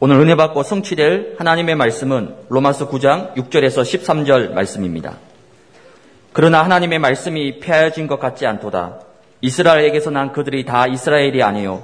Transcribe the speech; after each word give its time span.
오늘 0.00 0.20
은혜 0.20 0.36
받고 0.36 0.62
성취될 0.62 1.34
하나님의 1.38 1.74
말씀은 1.74 2.36
로마서 2.50 2.88
9장 2.88 3.34
6절에서 3.34 3.82
13절 3.82 4.52
말씀입니다. 4.52 5.16
그러나 6.32 6.62
하나님의 6.62 7.00
말씀이 7.00 7.58
폐하여진 7.58 8.06
것 8.06 8.20
같지 8.20 8.46
않도다. 8.46 9.00
이스라엘에게서 9.40 10.10
난 10.10 10.32
그들이 10.32 10.64
다 10.64 10.86
이스라엘이 10.86 11.42
아니요. 11.42 11.82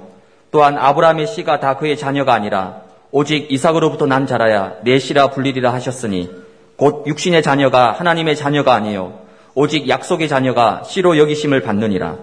또한 0.52 0.78
아브라함의 0.78 1.26
씨가 1.26 1.58
다 1.58 1.76
그의 1.76 1.96
자녀가 1.96 2.34
아니라 2.34 2.82
오직 3.10 3.50
이삭으로부터 3.50 4.06
난 4.06 4.28
자라야 4.28 4.74
내 4.84 5.00
씨라 5.00 5.30
불리리라 5.30 5.72
하셨으니 5.72 6.30
곧 6.76 7.02
육신의 7.08 7.42
자녀가 7.42 7.90
하나님의 7.90 8.36
자녀가 8.36 8.74
아니요. 8.74 9.18
오직 9.56 9.88
약속의 9.88 10.28
자녀가 10.28 10.84
씨로 10.84 11.18
여기심을 11.18 11.62
받느니라. 11.62 12.18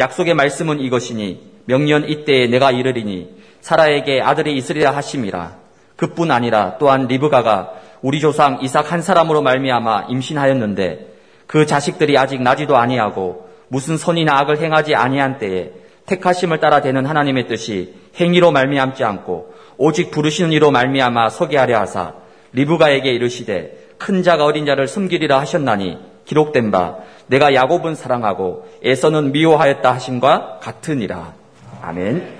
약속의 0.00 0.34
말씀은 0.34 0.80
이것이니 0.80 1.60
명년 1.66 2.08
이때에 2.08 2.48
내가 2.48 2.72
이르리니 2.72 3.38
사라에게 3.60 4.20
아들이 4.20 4.56
있으리라 4.56 4.90
하심이라. 4.92 5.56
그뿐 5.96 6.30
아니라 6.30 6.76
또한 6.78 7.06
리브가가 7.06 7.72
우리 8.02 8.20
조상 8.20 8.58
이삭 8.62 8.92
한 8.92 9.02
사람으로 9.02 9.42
말미암아 9.42 10.06
임신하였는데 10.08 11.08
그 11.46 11.66
자식들이 11.66 12.16
아직 12.16 12.40
나지도 12.40 12.76
아니하고 12.76 13.48
무슨 13.68 13.96
선이나 13.96 14.38
악을 14.38 14.60
행하지 14.60 14.94
아니한 14.94 15.38
때에 15.38 15.72
택하심을 16.06 16.60
따라 16.60 16.80
되는 16.80 17.04
하나님의 17.04 17.48
뜻이 17.48 17.94
행위로 18.18 18.50
말미암지 18.50 19.04
않고 19.04 19.54
오직 19.76 20.10
부르시는 20.10 20.52
이로 20.52 20.70
말미암아 20.70 21.30
서게 21.30 21.56
하려 21.56 21.80
하사 21.80 22.14
리브가에게 22.52 23.10
이르시되 23.12 23.88
큰 23.98 24.22
자가 24.22 24.44
어린 24.44 24.64
자를 24.64 24.86
숨기리라 24.88 25.38
하셨나니 25.40 25.98
기록된 26.24 26.70
바 26.70 26.98
내가 27.26 27.54
야곱은 27.54 27.94
사랑하고 27.94 28.68
에서는 28.82 29.32
미워하였다 29.32 29.92
하심과 29.92 30.58
같으니라. 30.62 31.34
아멘. 31.82 32.37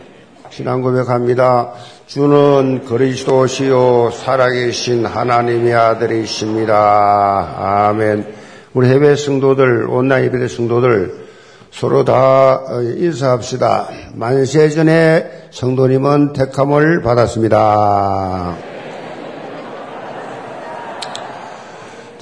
신앙 0.50 0.82
고백합니다. 0.82 1.72
주는 2.06 2.84
그리스도시요 2.84 4.10
살아계신 4.10 5.06
하나님의 5.06 5.74
아들이십니다. 5.74 7.54
아멘. 7.88 8.26
우리 8.74 8.88
해외 8.88 9.14
성도들, 9.16 9.88
온라인 9.88 10.26
예배 10.26 10.48
성도들 10.48 11.28
서로 11.70 12.04
다 12.04 12.62
인사합시다. 12.96 13.88
만세 14.14 14.68
전에 14.70 15.48
성도님은 15.50 16.32
택함을 16.32 17.02
받았습니다. 17.02 18.56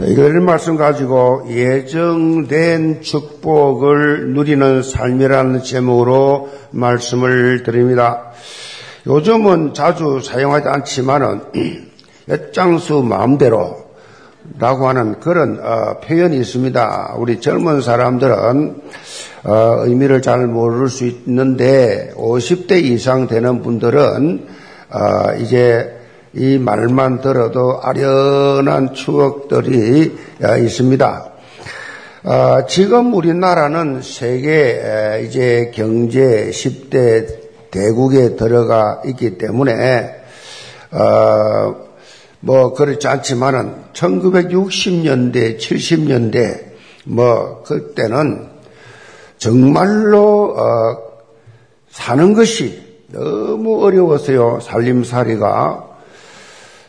이걸 0.05 0.41
말씀 0.41 0.77
가지고 0.77 1.47
예정된 1.48 3.00
축복을 3.00 4.34
누리는 4.34 4.83
삶이라는 4.83 5.62
제목으로 5.62 6.50
말씀을 6.70 7.62
드립니다. 7.62 8.33
요즘은 9.06 9.72
자주 9.72 10.20
사용하지 10.22 10.69
않지만은 10.69 11.41
엿장수 12.28 13.05
마음대로 13.05 13.86
라고 14.58 14.86
하는 14.86 15.19
그런 15.19 15.61
어, 15.62 15.98
표현이 16.00 16.36
있습니다. 16.41 17.14
우리 17.16 17.41
젊은 17.41 17.81
사람들은 17.81 18.83
어, 19.44 19.84
의미를 19.86 20.20
잘 20.20 20.47
모를 20.47 20.91
수 20.91 21.06
있는데 21.06 22.12
50대 22.16 22.83
이상 22.84 23.28
되는 23.28 23.62
분들은 23.62 24.47
어, 24.91 25.34
이제 25.38 25.95
이 26.34 26.58
말만 26.58 27.20
들어도 27.20 27.80
아련한 27.82 28.94
추억들이 28.94 30.16
어, 30.42 30.56
있습니다. 30.56 31.32
어, 32.24 32.66
지금 32.66 33.14
우리나라는 33.14 34.02
세계 34.02 35.22
이제 35.24 35.70
경제 35.74 36.50
10대 36.50 37.70
대국에 37.70 38.36
들어가 38.36 39.00
있기 39.06 39.38
때문에 39.38 40.14
어, 40.91 41.77
뭐 42.41 42.74
그렇지 42.74 43.06
않지만은 43.08 43.74
1960년대, 43.92 45.58
70년대 45.58 46.64
뭐 47.04 47.62
그때는 47.62 48.48
정말로 49.38 50.56
사는 51.91 52.34
것이 52.34 52.82
너무 53.08 53.84
어려웠어요. 53.84 54.60
살림살이가 54.60 55.85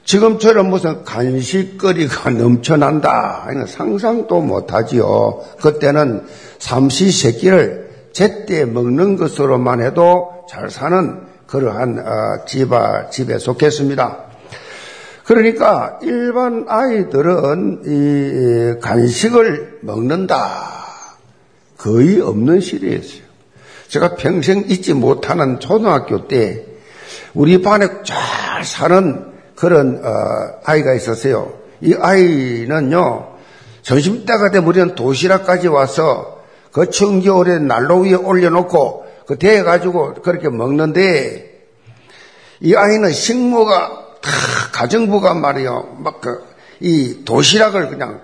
지금처럼 0.08 0.70
무슨 0.70 1.04
간식거리가 1.04 2.30
넘쳐난다. 2.40 3.46
상상도 3.68 4.42
못하지요. 4.42 5.44
그때는 5.62 6.26
삼시세끼를 6.60 7.90
제때 8.14 8.64
먹는 8.66 9.18
것으로만 9.18 9.82
해도 9.82 10.46
잘 10.50 10.70
사는 10.70 11.28
그러한 11.46 12.00
어, 12.00 12.46
집아, 12.46 13.10
집에 13.10 13.38
속했습니다. 13.38 14.18
그러니까 15.26 16.00
일반 16.02 16.66
아이들은 16.70 17.82
이 17.86 18.80
간식을 18.80 19.80
먹는다. 19.82 20.86
거의 21.78 22.22
없는 22.22 22.62
시대였어요. 22.62 23.24
제가 23.90 24.16
평생 24.16 24.64
잊지 24.68 24.94
못하는 24.94 25.60
초등학교 25.60 26.30
때 26.30 26.66
우리 27.34 27.62
반에 27.62 27.88
잘 28.04 28.64
사는 28.64 29.27
그런 29.58 30.02
어, 30.04 30.60
아이가 30.64 30.94
있었어요. 30.94 31.54
이 31.82 31.94
아이는요 31.94 33.36
점심 33.82 34.26
때가 34.26 34.52
되면 34.52 34.68
우리는 34.68 34.96
도시락까지 34.96 35.68
와서 35.68 36.42
그 36.72 36.90
청겨울에 36.90 37.60
난로 37.60 38.00
위에 38.00 38.14
올려놓고 38.14 39.06
그 39.28 39.38
대해 39.38 39.64
가지고 39.64 40.14
그렇게 40.16 40.50
먹는데 40.50 41.66
이 42.62 42.76
아이는 42.76 43.12
식모가 43.12 44.06
다 44.22 44.32
가정부가 44.72 45.34
말이요 45.34 45.98
막 46.00 46.22
그 46.22 46.58
이 46.80 47.24
도시락을 47.26 47.90
그냥 47.90 48.22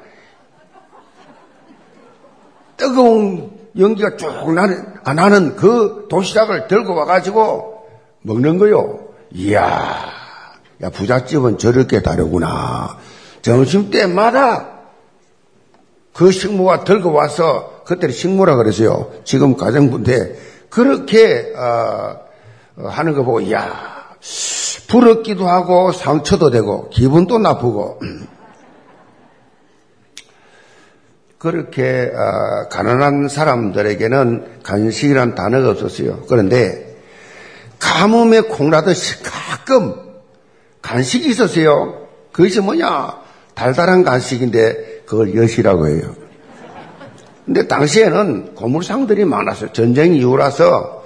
뜨거운 2.77 3.51
연기가 3.77 4.15
쭉 4.17 4.53
나는 4.53 4.85
안 5.03 5.19
하는 5.19 5.55
그 5.55 6.07
도시락을 6.09 6.67
들고 6.67 6.94
와가지고 6.94 7.88
먹는 8.21 8.57
거요. 8.57 9.07
이야. 9.31 10.22
야, 10.83 10.89
부잣집은 10.89 11.57
저렇게 11.57 12.01
다르구나. 12.01 12.97
점심 13.41 13.89
때마다 13.89 14.69
그 16.13 16.31
식모가 16.31 16.83
들고 16.83 17.13
와서 17.13 17.81
그때 17.85 18.11
식모라 18.11 18.57
그랬어요. 18.57 19.11
지금 19.23 19.55
가정부인데 19.55 20.38
그렇게 20.69 21.53
어, 21.55 22.19
어, 22.77 22.88
하는 22.88 23.13
거 23.13 23.23
보고 23.23 23.49
야 23.51 24.16
부럽기도 24.89 25.47
하고 25.47 25.91
상처도 25.91 26.51
되고 26.51 26.89
기분도 26.89 27.39
나쁘고 27.39 28.00
그렇게 31.39 32.11
어, 32.13 32.67
가난한 32.69 33.29
사람들에게는 33.29 34.59
간식이란 34.63 35.35
단어가 35.35 35.71
없었어요. 35.71 36.23
그런데 36.27 36.97
가뭄에 37.79 38.41
콩나듯이 38.41 39.23
가끔 39.23 40.12
간식이 40.83 41.29
있었어요. 41.29 42.07
그것이 42.31 42.59
뭐냐? 42.59 43.23
달달한 43.55 44.03
간식인데 44.03 45.03
그걸 45.07 45.33
엿이라고 45.35 45.88
해요. 45.88 46.16
근데 47.45 47.67
당시에는 47.67 48.55
고물상들이 48.55 49.25
많았어요. 49.25 49.73
전쟁 49.73 50.13
이후라서 50.16 51.03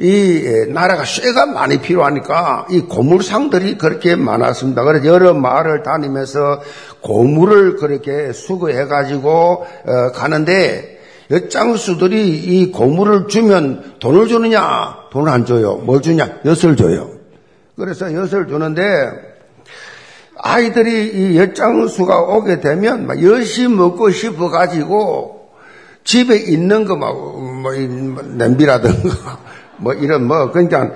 이 0.00 0.66
나라가 0.68 1.04
쇠가 1.04 1.46
많이 1.46 1.80
필요하니까 1.80 2.66
이 2.70 2.82
고물상들이 2.82 3.78
그렇게 3.78 4.14
많았습니다. 4.14 4.84
그래서 4.84 5.06
여러 5.06 5.34
마을을 5.34 5.82
다니면서 5.82 6.60
고물을 7.00 7.76
그렇게 7.76 8.32
수거해 8.32 8.86
가지고 8.86 9.66
어, 9.84 10.12
가는데 10.12 10.98
엿장수들이 11.30 12.28
이 12.28 12.72
고물을 12.72 13.26
주면 13.28 13.94
돈을 13.98 14.28
주느냐? 14.28 15.08
돈을 15.10 15.30
안 15.30 15.44
줘요. 15.44 15.76
뭘 15.76 16.00
주냐? 16.00 16.38
엿을 16.44 16.76
줘요. 16.76 17.17
그래서 17.78 18.12
엿을 18.12 18.48
주는데 18.48 19.28
아이들이 20.36 21.06
이 21.14 21.38
엿장수가 21.38 22.20
오게 22.22 22.60
되면 22.60 23.06
막 23.06 23.22
엿이 23.22 23.68
먹고 23.68 24.10
싶어 24.10 24.50
가지고 24.50 25.50
집에 26.02 26.36
있는 26.36 26.84
거막 26.84 27.14
뭐 27.14 27.72
냄비라든가 27.72 29.38
뭐 29.78 29.94
이런 29.94 30.26
뭐 30.26 30.50
그러니까 30.50 30.90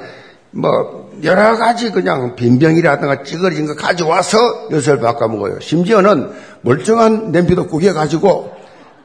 뭐 0.50 1.12
여러 1.22 1.56
가지 1.56 1.92
그냥 1.92 2.34
빈병이라든가 2.34 3.22
찌그러진 3.22 3.66
거 3.66 3.76
가져와서 3.76 4.70
엿을 4.72 4.98
바꿔 4.98 5.28
먹어요. 5.28 5.60
심지어는 5.60 6.32
멀쩡한 6.62 7.30
냄비도 7.30 7.68
구겨 7.68 7.94
가지고 7.94 8.52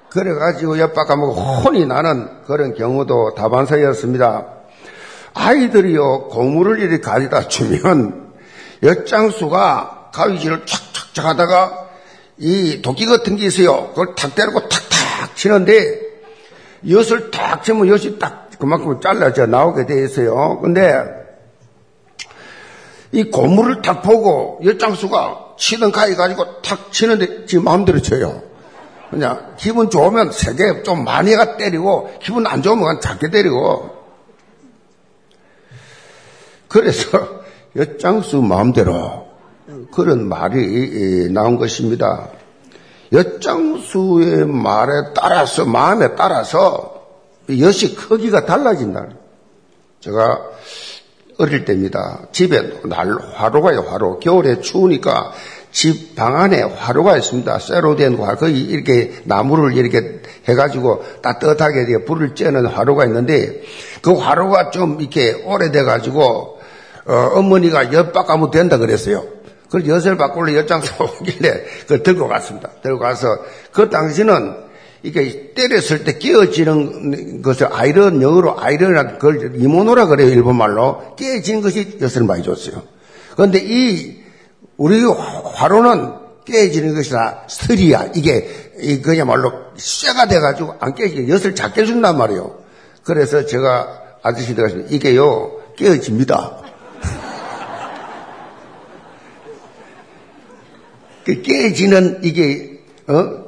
그래 0.09 0.33
가지고 0.33 0.80
엿 0.80 0.94
바꿔 0.94 1.15
먹고 1.15 1.33
혼이 1.33 1.85
나는 1.85 2.27
그런 2.47 2.73
경우도 2.73 3.35
다반사였습니다. 3.35 4.56
아이들이요, 5.37 6.29
고물을 6.29 6.79
이렇게 6.79 6.99
가져다 6.99 7.47
주면, 7.47 8.33
엿장수가 8.83 10.11
가위질을 10.13 10.65
촥촥촥 10.65 11.21
하다가, 11.21 11.87
이 12.37 12.81
도끼 12.81 13.05
같은 13.05 13.35
게 13.35 13.45
있어요. 13.45 13.89
그걸 13.89 14.15
탁 14.15 14.35
때리고 14.35 14.59
탁탁 14.67 15.35
치는데, 15.35 16.01
엿을 16.89 17.31
탁 17.31 17.63
치면 17.63 17.87
엿이 17.87 18.19
딱 18.19 18.49
그만큼 18.59 18.99
잘라져 19.01 19.45
나오게 19.45 19.85
돼 19.85 20.03
있어요. 20.03 20.59
근데, 20.61 21.17
이 23.11 23.23
고무를 23.23 23.81
탁 23.81 24.01
보고 24.01 24.59
엿장수가 24.63 25.55
치던 25.57 25.91
가위 25.91 26.15
가지고 26.15 26.61
탁 26.61 26.91
치는데 26.91 27.45
지금 27.45 27.63
마음대로 27.63 28.01
쳐요. 28.01 28.43
그냥 29.09 29.53
기분 29.57 29.89
좋으면 29.89 30.31
세게 30.31 30.83
좀 30.83 31.03
많이 31.05 31.35
가 31.35 31.55
때리고 31.57 32.11
기분 32.21 32.45
안 32.45 32.61
좋으면 32.61 32.99
작게 32.99 33.29
때리고 33.29 33.96
그래서 36.67 37.41
엿장수 37.75 38.41
마음대로 38.41 39.27
그런 39.93 40.27
말이 40.27 41.29
나온 41.31 41.57
것입니다. 41.57 42.29
엿장수의 43.11 44.45
말에 44.47 44.91
따라서 45.15 45.65
마음에 45.65 46.15
따라서 46.15 47.05
엿이 47.49 47.95
크기가 47.95 48.45
달라진다. 48.45 49.07
제가 50.01 50.41
어릴 51.37 51.65
때입니다. 51.65 52.27
집에 52.31 52.81
날 52.83 53.15
화로가요, 53.35 53.81
화로. 53.81 54.19
겨울에 54.19 54.59
추우니까 54.59 55.31
집 55.71 56.15
방 56.15 56.35
안에 56.35 56.63
화로가 56.63 57.17
있습니다. 57.17 57.59
쇠로 57.59 57.95
된 57.95 58.17
화, 58.17 58.33
거의 58.35 58.59
이렇게 58.61 59.13
나무를 59.25 59.77
이렇게 59.77 60.21
해가지고 60.47 61.03
따뜻하게 61.21 62.05
불을 62.05 62.33
쬐는 62.33 62.67
화로가 62.71 63.05
있는데 63.05 63.61
그 64.01 64.13
화로가 64.13 64.71
좀 64.71 64.99
이렇게 64.99 65.33
오래돼가지고 65.45 66.56
어, 67.07 67.42
머니가 67.42 67.94
엿바가면 67.94 68.51
된다 68.51 68.77
그랬어요. 68.77 69.25
그래서 69.69 69.89
엿을 69.89 70.18
바꾸려 70.18 70.56
엿장소 70.59 71.04
오길래 71.04 71.63
그 71.88 72.04
들고 72.04 72.27
갔습니다. 72.27 72.69
들고 72.81 73.00
가서 73.00 73.27
그 73.71 73.89
당시는 73.89 74.68
이게 75.04 75.54
때렸을 75.54 76.04
때 76.04 76.18
깨어지는 76.18 77.42
것을 77.42 77.68
아이런 77.71 78.21
영어로 78.21 78.59
아이런이라 78.59 79.18
그걸 79.18 79.56
이모노라 79.56 80.07
그래요 80.07 80.30
일본 80.30 80.57
말로 80.57 81.15
깨어지는 81.15 81.62
것이 81.62 81.98
엿을 82.01 82.25
많이 82.25 82.44
줬어요. 82.44 82.83
그런데 83.36 83.59
이 83.62 84.24
우리 84.77 85.04
화로는 85.04 86.13
깨어지는 86.45 86.95
것이라 86.95 87.44
스트리야 87.48 88.12
이게 88.15 88.48
그야말로 89.04 89.51
쇠가 89.75 90.27
돼가지고 90.27 90.75
안 90.80 90.95
깨지게 90.95 91.30
엿을 91.30 91.56
작게 91.56 91.86
준단 91.86 92.18
말이에요. 92.18 92.59
그래서 93.04 93.45
제가 93.45 94.01
아저씨들 94.24 94.88
이게요 94.89 95.59
깨어집니다. 95.77 96.66
깨지는 101.35 102.19
이게 102.24 102.79
어 103.07 103.47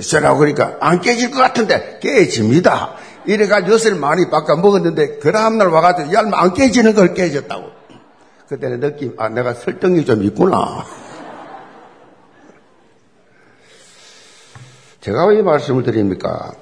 쇠라고 0.00 0.38
그러니까 0.38 0.76
안 0.80 1.00
깨질 1.00 1.30
것 1.30 1.38
같은데 1.38 1.98
깨집니다. 2.00 2.94
이래가지고 3.26 3.72
엿을 3.72 3.94
많이 3.96 4.28
바꿔 4.30 4.56
먹었는데 4.56 5.18
그 5.18 5.32
다음날 5.32 5.68
와가지고 5.68 6.12
야, 6.14 6.22
안 6.32 6.54
깨지는 6.54 6.94
걸 6.94 7.14
깨졌다고. 7.14 7.70
그때는 8.48 8.80
느낌, 8.80 9.14
아, 9.16 9.28
내가 9.28 9.54
설득이 9.54 10.04
좀 10.04 10.22
있구나. 10.24 10.84
제가 15.00 15.26
왜이 15.26 15.42
말씀을 15.42 15.82
드립니까? 15.82 16.52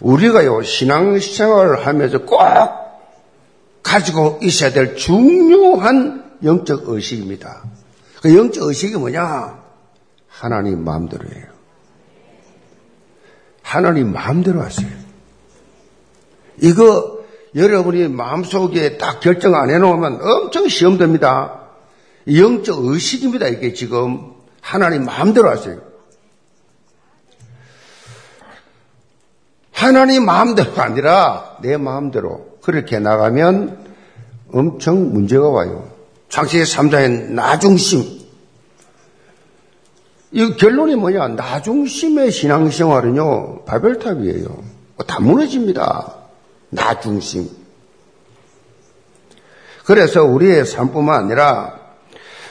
우리가요, 0.00 0.62
신앙생활을 0.62 1.86
하면서 1.86 2.18
꼭 2.18 2.38
가지고 3.82 4.38
있어야 4.42 4.72
될 4.72 4.96
중요한 4.96 6.24
영적 6.44 6.88
의식입니다. 6.88 7.62
그 8.24 8.34
영적 8.34 8.68
의식이 8.68 8.96
뭐냐? 8.96 9.62
하나님 10.28 10.82
마음대로예요. 10.82 11.44
하나님 13.60 14.14
마음대로 14.14 14.62
하세요. 14.62 14.88
이거 16.56 17.22
여러분이 17.54 18.08
마음속에 18.08 18.96
딱 18.96 19.20
결정 19.20 19.54
안 19.54 19.68
해놓으면 19.68 20.20
엄청 20.22 20.68
시험됩니다. 20.68 21.68
영적 22.34 22.86
의식입니다. 22.86 23.48
이게 23.48 23.74
지금 23.74 24.32
하나님 24.62 25.04
마음대로 25.04 25.50
하세요. 25.50 25.82
하나님 29.70 30.24
마음대로가 30.24 30.82
아니라 30.82 31.58
내 31.60 31.76
마음대로 31.76 32.56
그렇게 32.62 32.98
나가면 33.00 33.84
엄청 34.50 35.12
문제가 35.12 35.46
와요. 35.50 35.93
창세기 36.34 36.64
3장의 36.64 37.30
나중심. 37.30 38.02
이 40.32 40.56
결론이 40.56 40.96
뭐냐? 40.96 41.28
나중심의 41.28 42.32
신앙생활은요, 42.32 43.62
바벨탑이에요. 43.66 44.64
다 45.06 45.20
무너집니다. 45.20 46.12
나중심. 46.70 47.48
그래서 49.84 50.24
우리의 50.24 50.66
삶뿐만 50.66 51.22
아니라 51.22 51.78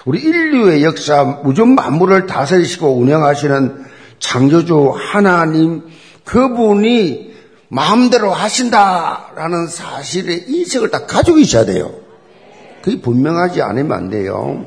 우리 0.05 0.21
인류의 0.21 0.81
역사, 0.85 1.25
무전 1.43 1.75
만물을 1.75 2.25
다스리시고 2.25 2.97
운영하시는 2.99 3.85
창조주 4.17 4.93
하나님 4.95 5.83
그분이 6.23 7.33
마음대로 7.67 8.31
하신다라는 8.31 9.67
사실의 9.67 10.45
인식을 10.47 10.89
다 10.89 11.05
가지고 11.05 11.39
있어야 11.39 11.65
돼요. 11.65 12.02
그게 12.83 12.99
분명하지 12.99 13.61
않으면 13.61 13.91
안 13.93 14.09
돼요. 14.09 14.65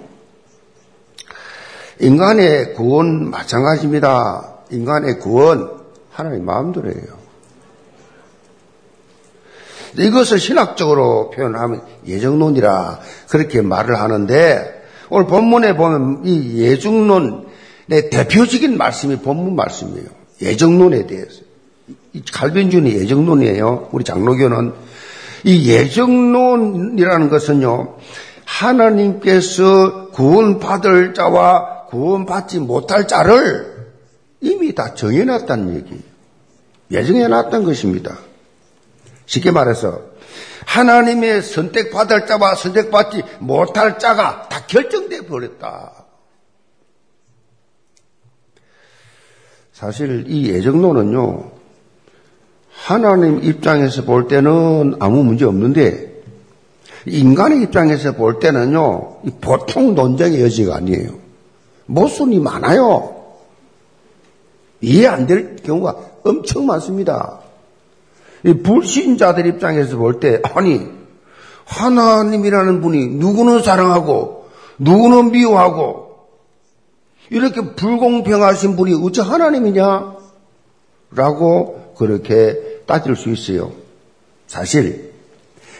인간의 2.01 2.73
구원 2.73 3.29
마찬가지입니다. 3.31 4.55
인간의 4.71 5.19
구원 5.19 5.71
하나님 6.11 6.47
마음대로예요. 6.47 7.27
이것을 9.99 10.39
신학적으로 10.39 11.31
표현하면 11.31 11.83
예정론이라 12.07 13.01
그렇게 13.29 13.61
말을 13.61 14.01
하는데 14.01 14.83
오늘 15.11 15.27
본문에 15.27 15.77
보면 15.77 16.23
이 16.25 16.59
예정론의 16.59 18.11
대표적인 18.11 18.79
말씀이 18.79 19.17
본문 19.21 19.57
말씀이에요. 19.57 20.09
예정론에 20.41 21.07
대해서. 21.07 21.43
갈빈준이 22.33 22.95
예정론이에요. 22.95 23.91
우리 23.93 24.05
장로교는 24.05 24.73
이 25.47 25.71
예정론이라는 25.71 27.29
것은요. 27.31 27.97
하나님께서 28.45 30.09
구원받을 30.09 31.15
자와 31.15 31.87
구원받지 31.87 32.59
못할 32.59 33.07
자를 33.07 33.93
이미 34.41 34.75
다 34.75 34.95
정해놨다는 34.95 35.77
얘기. 35.77 36.03
예정해놨던 36.91 37.65
것입니다. 37.65 38.19
쉽게 39.27 39.53
말해서 39.53 40.01
하나님의 40.67 41.43
선택받을 41.43 42.27
자와 42.27 42.57
선택받지 42.57 43.23
못할 43.39 44.01
자가 44.01 44.49
다 44.49 44.67
결정돼 44.67 45.27
버렸다. 45.27 45.93
사실 49.73 50.25
이 50.27 50.49
예정론은요, 50.49 51.53
하나님 52.83 53.43
입장에서 53.43 54.05
볼 54.05 54.29
때는 54.29 54.97
아무 55.01 55.25
문제 55.25 55.45
없는데, 55.45 56.23
인간의 57.07 57.63
입장에서 57.63 58.13
볼 58.13 58.39
때는요, 58.39 59.19
보통 59.41 59.95
논쟁의 59.95 60.43
여지가 60.43 60.77
아니에요. 60.77 61.11
모순이 61.87 62.39
많아요. 62.41 63.15
이해 64.81 65.07
안 65.07 65.27
될 65.27 65.57
경우가 65.57 65.97
엄청 66.25 66.67
많습니다. 66.67 67.41
불신자들 68.63 69.47
입장에서 69.47 69.97
볼 69.97 70.21
때, 70.21 70.41
아니, 70.55 70.87
하나님이라는 71.65 72.81
분이 72.81 73.07
누구는 73.17 73.63
사랑하고, 73.63 74.47
누구는 74.79 75.33
미워하고, 75.33 76.07
이렇게 77.31 77.75
불공평하신 77.75 78.77
분이 78.77 78.95
어째 79.05 79.23
하나님이냐? 79.23 80.17
라고 81.13 81.95
그렇게 81.97 82.66
따질 82.87 83.17
수 83.17 83.31
있어요. 83.31 83.73
사실, 84.47 85.13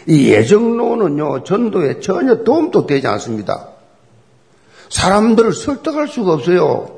이 0.05 0.29
예정론은요, 0.29 1.43
전도에 1.43 1.99
전혀 1.99 2.43
도움도 2.43 2.85
되지 2.85 3.07
않습니다. 3.07 3.69
사람들을 4.89 5.53
설득할 5.53 6.07
수가 6.07 6.33
없어요. 6.33 6.97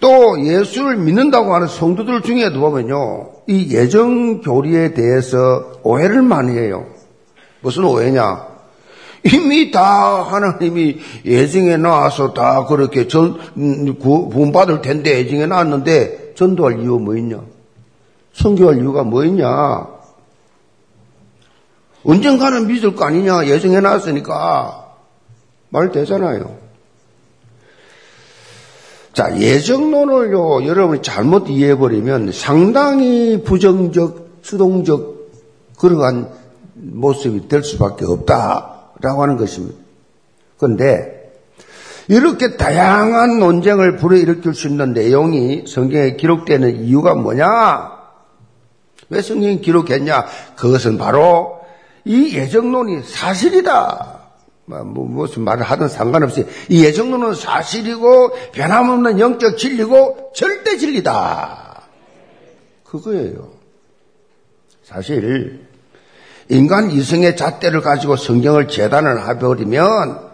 또 0.00 0.44
예수를 0.44 0.96
믿는다고 0.98 1.54
하는 1.54 1.66
성도들 1.66 2.22
중에도 2.22 2.60
보면요. 2.60 3.30
이 3.46 3.74
예정 3.74 4.40
교리에 4.40 4.92
대해서 4.94 5.80
오해를 5.82 6.22
많이 6.22 6.56
해요. 6.56 6.86
무슨 7.60 7.84
오해냐? 7.84 8.46
이미 9.24 9.70
다 9.70 10.22
하나님이 10.22 10.98
예정에 11.24 11.76
나와서 11.76 12.32
다 12.32 12.66
그렇게 12.66 13.08
전, 13.08 13.38
구원받을 13.98 14.82
텐데 14.82 15.18
예정에 15.18 15.46
나왔는데 15.46 16.34
전도할 16.34 16.80
이유 16.80 16.98
뭐 16.98 17.16
있냐? 17.16 17.40
성교할 18.36 18.78
이유가 18.78 19.02
뭐 19.02 19.24
있냐? 19.24 19.86
언젠가는 22.04 22.66
믿을 22.66 22.94
거 22.94 23.04
아니냐? 23.04 23.46
예정해 23.46 23.80
놨으니까. 23.80 24.86
말 25.70 25.90
되잖아요. 25.90 26.56
자, 29.12 29.36
예정론을요, 29.36 30.66
여러분이 30.66 31.02
잘못 31.02 31.48
이해해버리면 31.48 32.32
상당히 32.32 33.42
부정적, 33.42 34.40
수동적, 34.42 35.30
그러한 35.78 36.30
모습이 36.74 37.48
될 37.48 37.62
수밖에 37.62 38.04
없다. 38.04 38.74
라고 39.00 39.22
하는 39.22 39.36
것입니다. 39.36 39.76
그런데 40.58 41.32
이렇게 42.08 42.56
다양한 42.56 43.40
논쟁을 43.40 43.96
불어일으킬 43.96 44.54
수 44.54 44.68
있는 44.68 44.92
내용이 44.92 45.64
성경에 45.66 46.16
기록되는 46.16 46.84
이유가 46.84 47.14
뭐냐? 47.14 47.95
왜 49.08 49.22
성경이 49.22 49.60
기록했냐? 49.60 50.26
그것은 50.56 50.98
바로 50.98 51.60
이 52.04 52.36
예정론이 52.36 53.02
사실이다. 53.02 54.20
뭐, 54.66 54.82
뭐 54.84 55.06
무슨 55.06 55.42
말을 55.42 55.62
하든 55.62 55.88
상관없이 55.88 56.46
이 56.68 56.84
예정론은 56.84 57.34
사실이고 57.34 58.32
변함없는 58.52 59.20
영적 59.20 59.58
진리고 59.58 60.32
절대 60.34 60.76
진리다. 60.76 61.82
그거예요. 62.84 63.50
사실 64.82 65.66
인간 66.48 66.90
이성의 66.90 67.36
잣대를 67.36 67.80
가지고 67.80 68.16
성경을 68.16 68.68
재단을 68.68 69.28
해버리면 69.28 70.26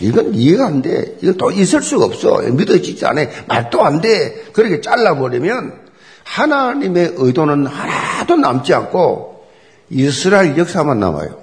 이건 0.00 0.34
이해가 0.34 0.66
안 0.66 0.82
돼. 0.82 1.16
이거 1.22 1.32
또 1.32 1.50
있을 1.50 1.82
수가 1.82 2.04
없어. 2.04 2.38
믿어지지 2.38 3.04
않아. 3.04 3.26
말도 3.48 3.84
안 3.84 4.00
돼. 4.00 4.44
그렇게 4.52 4.80
잘라버리면 4.80 5.85
하나님의 6.26 7.14
의도는 7.16 7.66
하나도 7.66 8.36
남지 8.36 8.74
않고 8.74 9.46
이스라엘 9.88 10.58
역사만 10.58 10.98
남아요. 10.98 11.38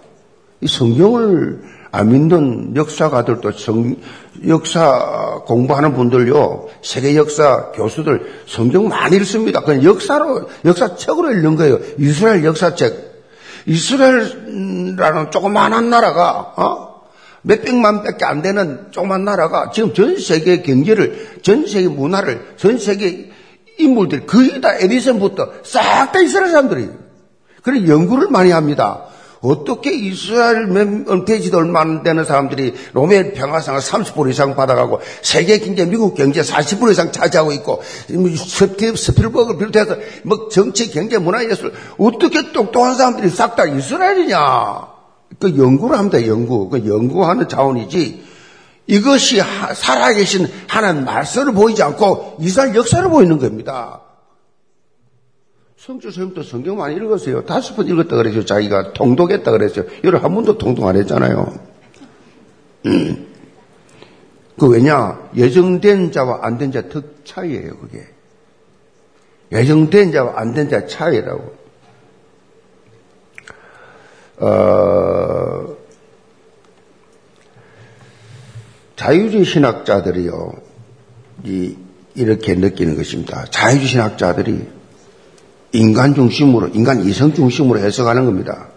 이 0.62 0.68
성경을 0.68 1.62
안 1.92 2.10
믿는 2.10 2.76
역사가들도 2.76 3.52
성, 3.52 3.96
역사 4.48 5.42
공부하는 5.46 5.94
분들요, 5.94 6.68
세계 6.82 7.16
역사 7.16 7.72
교수들 7.72 8.42
성경 8.48 8.88
많이 8.88 9.18
읽습니다. 9.18 9.62
그냥 9.62 9.84
역사로, 9.84 10.50
역사책으로 10.66 11.32
읽는 11.34 11.56
거예요. 11.56 11.80
이스라엘 12.00 12.44
역사책. 12.44 13.14
이스라엘이라는 13.68 15.32
조그마한 15.32 15.90
나라가, 15.90 16.54
어? 16.58 16.94
몇 17.44 17.62
백만 17.62 18.04
밖에 18.04 18.26
안 18.26 18.42
되는 18.42 18.88
조그만 18.92 19.24
나라가 19.24 19.70
지금 19.72 19.94
전 19.94 20.18
세계 20.18 20.62
경제를, 20.62 21.40
전 21.44 21.68
세계 21.68 21.88
문화를, 21.90 22.56
전 22.58 22.80
세계 22.80 23.32
인물들 23.80 24.26
거의 24.26 24.62
다 24.62 24.76
에디슨부터 24.76 25.50
싹 25.64 26.12
다 26.12 26.22
이스라엘 26.22 26.52
사람들이에요. 26.52 26.92
그래 27.64 27.88
연구를 27.88 28.28
많이 28.30 28.52
합니다. 28.52 29.06
어떻게 29.44 29.94
이스라엘 29.94 30.70
된 30.72 31.15
지도 31.15 31.58
얼마 31.58 31.82
안 31.82 32.02
되는 32.02 32.24
사람들이 32.24 32.74
로메 32.94 33.34
평화상을 33.34 33.78
30% 33.80 34.30
이상 34.30 34.56
받아가고 34.56 35.02
세계 35.22 35.60
경제, 35.60 35.86
미국 35.86 36.16
경제 36.16 36.42
40% 36.42 36.92
이상 36.92 37.12
차지하고 37.12 37.52
있고 37.52 37.82
스티브 38.08 38.96
스필버그를 38.96 39.58
비롯해서 39.60 39.98
뭐 40.24 40.48
정치, 40.48 40.90
경제, 40.90 41.18
문화, 41.18 41.44
예술 41.44 41.74
어떻게 41.98 42.54
똑똑한 42.54 42.96
사람들이 42.96 43.30
싹 43.30 43.58
다 43.58 43.66
이스라엘이냐? 43.66 44.94
그 45.40 45.58
연구를 45.58 45.98
합니다. 45.98 46.26
연구. 46.26 46.70
그 46.70 46.88
연구하는 46.88 47.50
자원이지. 47.50 48.33
이것이 48.88 49.40
살아계신 49.76 50.48
하나님 50.68 51.06
말씀을 51.06 51.54
보이지 51.54 51.82
않고 51.84 52.38
이스라엘 52.40 52.76
역사를 52.76 53.08
보이는 53.10 53.38
겁니다. 53.40 54.02
성주 55.78 56.12
선생님도 56.12 56.44
성경 56.44 56.78
많이 56.78 56.96
읽었어요. 56.96 57.46
다섯 57.46 57.76
번 57.76 57.88
읽었다 57.88 58.16
그랬죠. 58.16 58.46
자기가 58.46 58.94
통독했다 58.94 59.52
그랬어요. 59.52 59.86
여러 60.04 60.20
한 60.20 60.34
번도 60.34 60.58
통독 60.58 60.88
안 60.88 60.96
했잖아요. 60.98 61.54
음. 62.86 63.28
그 64.60 64.68
왜냐? 64.68 65.30
예정된 65.36 66.12
자와 66.12 66.40
안 66.44 66.58
된자특 66.58 67.26
차이예요, 67.26 67.78
그게. 67.78 68.06
예정된 69.52 70.12
자와 70.12 70.34
안 70.40 70.54
된 70.54 70.70
자 70.70 70.86
차이라고. 70.88 71.56
어, 74.38 74.48
자유주의 79.04 79.44
신학자들이요, 79.44 80.54
이, 81.44 81.76
이렇게 82.16 82.56
느끼는 82.56 82.96
것입니다. 82.96 83.44
자유주의 83.52 83.88
신학자들이 83.88 84.62
인간 85.74 86.16
중심으로, 86.16 86.70
인간 86.70 87.02
이성 87.04 87.34
중심으로 87.34 87.80
해석하는 87.80 88.24
겁니다. 88.24 88.70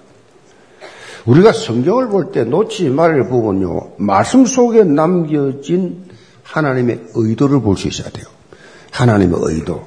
우리가 1.26 1.52
성경을 1.52 2.09
볼 2.09 2.33
때 2.33 2.42
놓치지 2.42 2.90
말을 2.90 3.28
부분요, 3.28 3.92
말씀 3.99 4.47
속에 4.47 4.83
남겨진 4.83 6.06
하나님의 6.42 7.04
의도를 7.14 7.61
볼 7.61 7.76
수 7.76 7.87
있어야 7.87 8.11
돼요. 8.11 8.26
하나님의 8.90 9.38
의도. 9.40 9.87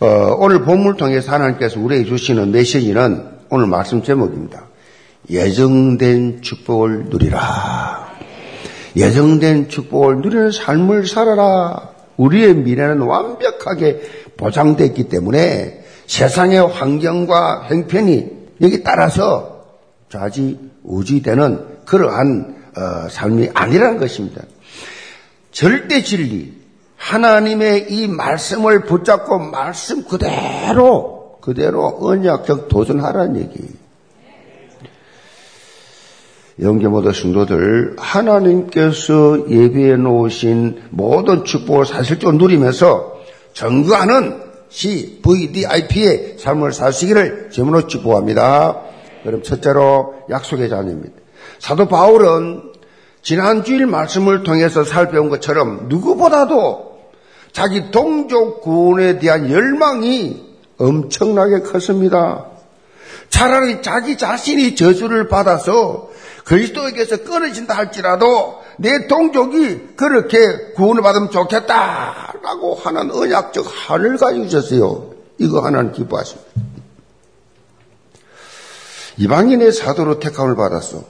어, 0.00 0.36
오늘 0.38 0.64
본문을 0.64 0.98
통해서 0.98 1.32
하나님께서 1.32 1.80
우리에게 1.80 2.04
주시는 2.04 2.50
메시지는 2.52 3.24
오늘 3.48 3.66
말씀 3.68 4.02
제목입니다. 4.02 4.66
예정된 5.30 6.42
축복을 6.42 7.06
누리라. 7.06 8.05
예정된 8.96 9.68
축복을 9.68 10.16
누리는 10.22 10.50
삶을 10.50 11.06
살아라. 11.06 11.90
우리의 12.16 12.54
미래는 12.54 13.02
완벽하게 13.02 14.00
보장되어 14.38 14.94
기 14.94 15.08
때문에 15.08 15.84
세상의 16.06 16.66
환경과 16.66 17.66
형편이 17.68 18.30
여기 18.62 18.82
따라서 18.82 19.66
좌지 20.08 20.58
우지되는 20.82 21.84
그러한 21.84 22.56
어, 22.76 23.08
삶이 23.08 23.50
아니라는 23.54 23.98
것입니다. 23.98 24.42
절대 25.50 26.02
진리, 26.02 26.54
하나님의 26.96 27.92
이 27.92 28.08
말씀을 28.08 28.80
붙잡고 28.84 29.38
말씀 29.38 30.04
그대로 30.04 31.38
그대로 31.40 31.98
언약적 32.00 32.68
도전하라는 32.68 33.40
얘기. 33.40 33.85
영계 36.60 36.88
모든 36.88 37.12
성도들 37.12 37.96
하나님께서 37.98 39.50
예비해 39.50 39.96
놓으신 39.96 40.84
모든 40.90 41.44
축복을 41.44 41.84
사실적으로 41.84 42.38
누리면서 42.38 43.20
전거하는 43.52 44.40
C, 44.70 45.20
VDIP의 45.22 46.36
삶을 46.38 46.72
사시기를 46.72 47.50
제문으로 47.50 47.86
축복합니다. 47.86 48.80
그럼 49.22 49.42
첫째로 49.42 50.14
약속의 50.30 50.68
자녀입니다. 50.68 51.14
사도 51.58 51.88
바울은 51.88 52.72
지난 53.22 53.64
주일 53.64 53.86
말씀을 53.86 54.42
통해서 54.42 54.84
살펴온 54.84 55.28
것처럼 55.28 55.88
누구보다도 55.88 56.96
자기 57.52 57.90
동족 57.90 58.62
구원에 58.62 59.18
대한 59.18 59.50
열망이 59.50 60.44
엄청나게 60.78 61.60
컸습니다. 61.60 62.46
차라리 63.28 63.82
자기 63.82 64.16
자신이 64.16 64.76
저주를 64.76 65.28
받아서 65.28 66.10
그리스도에게서 66.46 67.24
끊어진다 67.24 67.76
할지라도 67.76 68.62
내 68.78 69.08
동족이 69.08 69.96
그렇게 69.96 70.72
구원을 70.74 71.02
받으면 71.02 71.30
좋겠다라고 71.30 72.76
하는 72.76 73.10
언약적 73.10 73.66
한을 73.68 74.16
가지고 74.16 74.44
있었어요. 74.44 75.10
이거 75.38 75.60
하나는 75.60 75.92
기뻐하십니다. 75.92 76.48
이방인의 79.18 79.72
사도로 79.72 80.20
택함을 80.20 80.56
받았어. 80.56 81.04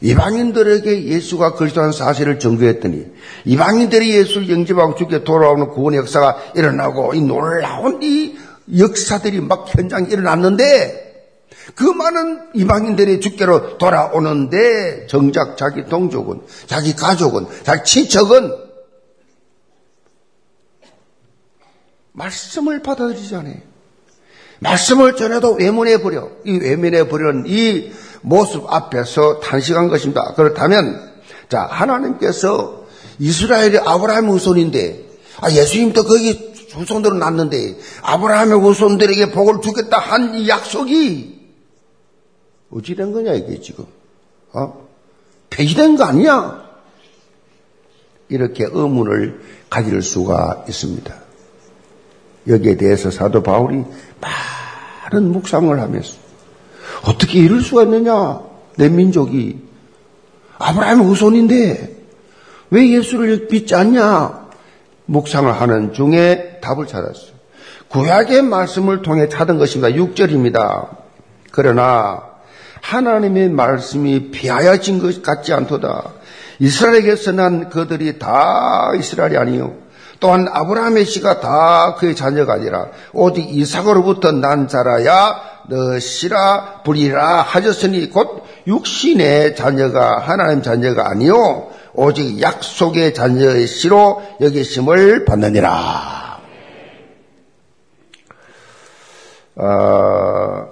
이방인들에게 0.00 1.04
예수가 1.04 1.54
그리스도라는 1.54 1.92
사실을 1.92 2.40
전거했더니 2.40 3.06
이방인들이 3.44 4.16
예수를 4.16 4.50
영접하고 4.50 4.96
죽게 4.96 5.22
돌아오는 5.22 5.68
구원의 5.68 6.00
역사가 6.00 6.38
일어나고 6.56 7.14
이 7.14 7.20
놀라운 7.20 8.02
이 8.02 8.36
역사들이 8.76 9.42
막 9.42 9.66
현장에 9.68 10.08
일어났는데 10.10 11.11
그 11.74 11.84
많은 11.84 12.50
이방인들이 12.54 13.20
주께로 13.20 13.78
돌아오는데 13.78 15.06
정작 15.06 15.56
자기 15.56 15.84
동족은 15.86 16.42
자기 16.66 16.94
가족은 16.94 17.46
자기 17.62 17.84
친척은 17.84 18.52
말씀을 22.12 22.82
받아들이지 22.82 23.34
않아요. 23.36 23.56
말씀을 24.60 25.16
전해도 25.16 25.54
외면해 25.54 26.02
버려. 26.02 26.28
이 26.44 26.56
외면해 26.58 27.08
버리는 27.08 27.44
이 27.46 27.90
모습 28.20 28.64
앞에서 28.72 29.40
탄식한 29.40 29.88
것입니다. 29.88 30.34
그렇다면 30.34 31.12
자 31.48 31.62
하나님께서 31.62 32.86
이스라엘이 33.18 33.78
아브라함 33.78 34.28
후손인데 34.28 35.06
아, 35.40 35.50
예수님도 35.50 36.04
거기 36.04 36.52
후손들은 36.70 37.18
났는데 37.18 37.76
아브라함의 38.02 38.60
후손들에게 38.60 39.32
복을 39.32 39.60
주겠다 39.62 39.98
한 39.98 40.34
이 40.34 40.48
약속이 40.48 41.41
어찌 42.74 42.94
된 42.94 43.12
거냐, 43.12 43.34
이게 43.34 43.60
지금. 43.60 43.84
어? 44.52 44.86
폐기된 45.50 45.96
거 45.96 46.04
아니야? 46.04 46.62
이렇게 48.28 48.64
의문을 48.64 49.40
가질 49.68 50.02
수가 50.02 50.64
있습니다. 50.68 51.14
여기에 52.48 52.76
대해서 52.76 53.10
사도 53.10 53.42
바울이 53.42 53.84
많은 54.20 55.32
묵상을 55.32 55.78
하면서 55.78 56.16
어떻게 57.06 57.40
이럴 57.40 57.60
수가 57.60 57.82
있느냐? 57.84 58.40
내 58.76 58.88
민족이 58.88 59.60
아브라함의 60.58 61.06
후손인데 61.06 61.96
왜 62.70 62.90
예수를 62.90 63.48
믿지 63.50 63.74
않냐? 63.74 64.48
묵상을 65.06 65.52
하는 65.52 65.92
중에 65.92 66.60
답을 66.62 66.86
찾았어요. 66.86 67.32
구약의 67.88 68.42
말씀을 68.42 69.02
통해 69.02 69.28
찾은 69.28 69.58
것입니다. 69.58 69.94
6절입니다. 69.94 70.88
그러나 71.50 72.31
하나님의 72.82 73.48
말씀이 73.48 74.30
비하여진 74.30 74.98
것 74.98 75.22
같지 75.22 75.54
않도다. 75.54 76.10
이스라엘에게서 76.58 77.32
난 77.32 77.70
그들이 77.70 78.18
다 78.18 78.92
이스라엘이 78.98 79.38
아니요. 79.38 79.74
또한 80.20 80.46
아브라함의 80.48 81.04
씨가 81.04 81.40
다 81.40 81.96
그의 81.96 82.14
자녀가 82.14 82.54
아니라 82.54 82.86
오직 83.12 83.42
이삭으로부터 83.56 84.30
난 84.30 84.68
자라야 84.68 85.40
너시라 85.68 86.82
부리라 86.84 87.42
하셨으니 87.42 88.08
곧 88.10 88.44
육신의 88.66 89.56
자녀가 89.56 90.20
하나님 90.20 90.62
자녀가 90.62 91.08
아니요 91.10 91.70
오직 91.94 92.40
약속의 92.40 93.14
자녀의 93.14 93.66
씨로 93.66 94.22
여기심을 94.40 95.24
받느니라. 95.24 96.22
어, 99.56 100.71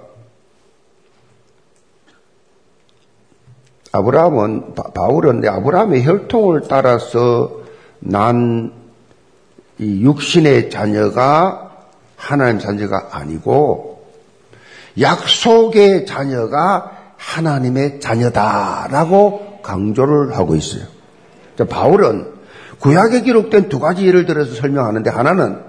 아브라함은 3.91 4.75
바울은 4.93 5.47
아브라함의 5.47 6.05
혈통을 6.05 6.63
따라서 6.69 7.51
난 7.99 8.71
육신의 9.79 10.69
자녀가 10.69 11.71
하나님 12.15 12.59
자녀가 12.59 13.09
아니고 13.11 14.05
약속의 14.99 16.05
자녀가 16.05 16.91
하나님의 17.17 17.99
자녀다라고 17.99 19.59
강조를 19.61 20.35
하고 20.37 20.55
있어요. 20.55 20.83
바울은 21.69 22.31
구약에 22.79 23.21
기록된 23.21 23.69
두 23.69 23.79
가지 23.79 24.07
예를 24.07 24.25
들어서 24.25 24.55
설명하는데 24.55 25.09
하나는 25.09 25.61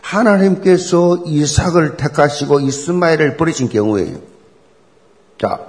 하나님께서 0.00 1.22
이삭을 1.26 1.96
택하시고 1.96 2.60
이스마엘을 2.60 3.36
버리신 3.36 3.70
경우에요. 3.70 4.18
자, 5.40 5.60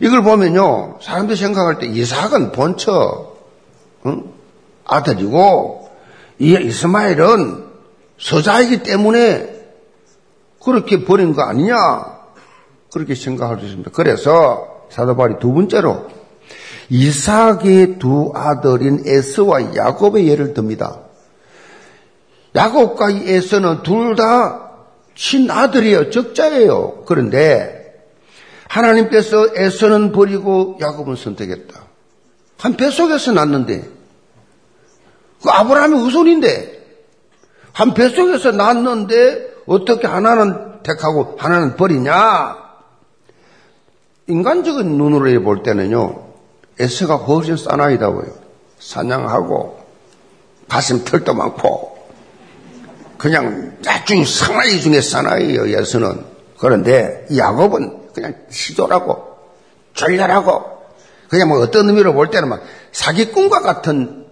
이걸 0.00 0.22
보면요, 0.22 0.98
사람들이 1.02 1.36
생각할 1.36 1.78
때 1.78 1.86
이삭은 1.86 2.52
본처 2.52 3.36
응? 4.06 4.24
아들이고 4.84 5.90
이 6.38 6.56
이스마엘은 6.60 7.64
서자이기 8.18 8.82
때문에 8.82 9.58
그렇게 10.62 11.04
버린 11.04 11.34
거 11.34 11.42
아니냐 11.42 11.76
그렇게 12.92 13.14
생각할 13.14 13.58
수 13.60 13.66
있습니다. 13.66 13.90
그래서 13.92 14.86
사도바울이 14.90 15.34
두 15.40 15.52
번째로 15.52 16.08
이삭의 16.90 17.98
두 17.98 18.32
아들인 18.34 19.02
에스와 19.04 19.74
야곱의 19.76 20.26
예를 20.28 20.54
듭니다. 20.54 21.00
야곱과 22.54 23.10
에서는 23.10 23.82
둘 23.82 24.16
다 24.16 24.68
친아들이에요. 25.14 26.10
적자예요. 26.10 27.02
그런데 27.04 27.77
하나님께서 28.68 29.48
에서는 29.54 30.12
버리고 30.12 30.78
야곱은 30.80 31.16
선택했다. 31.16 31.80
한 32.58 32.76
뱃속에서 32.76 33.32
났는데 33.32 33.88
그 35.42 35.50
아브라함의 35.50 36.00
후손인데 36.00 36.78
한 37.72 37.94
뱃속에서 37.94 38.52
났는데 38.52 39.48
어떻게 39.66 40.06
하나는 40.06 40.82
택하고 40.82 41.36
하나는 41.38 41.76
버리냐? 41.76 42.56
인간적인 44.26 44.98
눈으로 44.98 45.42
볼 45.42 45.62
때는요. 45.62 46.26
에서가 46.80 47.16
훨씬 47.16 47.56
싸나이다 47.56 48.10
보여. 48.10 48.28
사냥하고 48.78 49.78
가슴 50.68 51.04
털도 51.04 51.34
많고 51.34 51.98
그냥 53.16 53.76
나중 53.82 54.24
사나이 54.24 54.80
중에 54.80 55.00
사나이예요, 55.00 55.76
예수는. 55.76 56.24
그런데 56.58 57.26
야곱은 57.36 58.07
그냥 58.20 58.34
시조라고, 58.50 59.36
졸렬하고, 59.94 60.78
그냥 61.28 61.48
뭐 61.48 61.60
어떤 61.60 61.88
의미로 61.88 62.12
볼 62.14 62.30
때는 62.30 62.48
막 62.48 62.62
사기꾼과 62.92 63.60
같은 63.60 64.26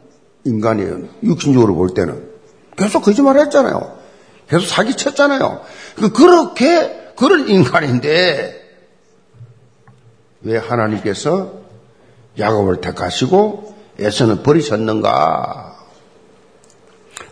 인간이에요. 0.44 1.08
육신적으로 1.22 1.74
볼 1.74 1.94
때는. 1.94 2.30
계속 2.76 3.02
거짓말 3.02 3.38
했잖아요. 3.38 3.98
계속 4.48 4.66
사기쳤잖아요. 4.66 5.62
그 5.96 6.12
그렇게, 6.12 7.12
그런 7.16 7.48
인간인데, 7.48 8.64
왜 10.42 10.56
하나님께서 10.58 11.52
야곱을 12.38 12.80
택하시고 12.80 13.74
에서는 13.98 14.42
버리셨는가? 14.42 15.76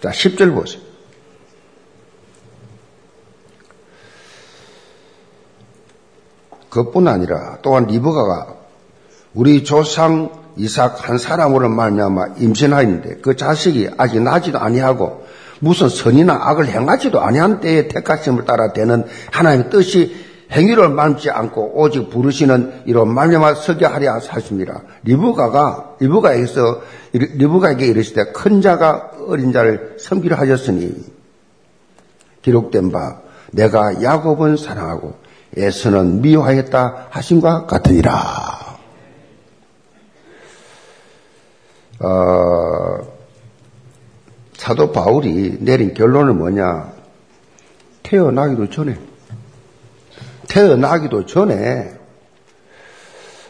자, 0.03 0.11
10절 0.11 0.55
보세요. 0.55 0.83
그것뿐 6.75 7.07
아니라 7.07 7.59
또한 7.63 7.87
리브가가 7.87 8.49
우리 9.33 9.63
조상 9.63 10.31
이삭 10.57 11.09
한 11.09 11.19
사람으로 11.19 11.69
말미암아 11.69 12.35
임신하였는데 12.39 13.19
그 13.23 13.37
자식이 13.37 13.91
아직 13.97 14.21
나지도 14.21 14.59
아니하고 14.59 15.25
무슨 15.61 15.89
선이나 15.89 16.35
악을 16.35 16.67
행하지도 16.67 17.21
아니한 17.21 17.61
때에 17.61 17.89
택하심을 17.89 18.45
따라 18.45 18.73
되는 18.73 19.05
하나님의 19.31 19.71
뜻이 19.71 20.17
행위를 20.51 20.89
말지 20.89 21.31
않고 21.31 21.81
오직 21.81 22.11
부르시는 22.11 22.83
이런 22.87 23.15
말미암아 23.15 23.55
서게 23.55 23.87
하려 23.87 24.19
하십니다. 24.29 24.83
리브가가 25.05 25.97
리브가에서 26.01 26.83
리브가에게 27.13 27.87
이르시되 27.87 28.33
큰 28.33 28.61
자가 28.61 29.13
어린 29.29 29.53
자를 29.53 29.97
섬기려 29.99 30.37
하셨으니 30.37 30.93
기록된 32.43 32.91
바 32.91 33.21
내가 33.53 34.03
야곱은 34.03 34.57
사랑하고 34.57 35.24
에서는 35.57 36.21
미워하였다 36.21 37.09
하신과 37.11 37.67
같으니라. 37.67 38.79
어, 42.01 42.99
사도 44.57 44.93
바울이 44.93 45.59
내린 45.61 45.95
결론은 45.95 46.39
뭐냐? 46.39 46.93
태어나기도 48.03 48.71
전에, 48.71 48.99
태어나기도 50.49 51.27
전에, 51.27 51.93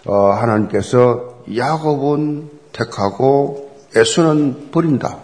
어, 0.07 0.15
하나님께서 0.31 1.45
야곱은 1.57 2.51
택하고 2.73 3.77
에서는 3.97 4.71
버린다. 4.71 5.19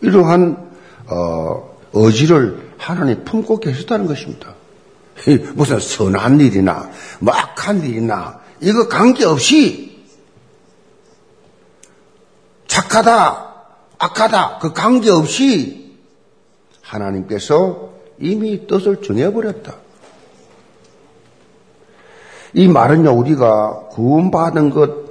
이러한, 0.00 0.70
어, 1.06 1.76
의지를 1.92 2.68
하나님 2.78 3.24
품고 3.24 3.60
계셨다는 3.60 4.06
것입니다. 4.06 4.54
무슨 5.54 5.80
선한 5.80 6.40
일이나 6.40 6.90
뭐 7.20 7.34
악한 7.34 7.82
일이나 7.82 8.40
이거 8.60 8.88
관계없이 8.88 10.04
착하다 12.66 13.54
악하다 13.98 14.58
그 14.58 14.72
관계없이 14.72 15.96
하나님께서 16.82 17.90
이미 18.20 18.66
뜻을 18.66 19.02
정해버렸다. 19.02 19.76
이 22.54 22.66
말은요 22.66 23.12
우리가 23.12 23.88
구원받은 23.90 24.70
것 24.70 25.08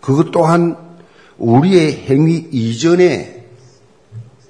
그것 0.00 0.30
또한 0.30 0.76
우리의 1.36 1.92
행위 2.08 2.36
이전에 2.50 3.46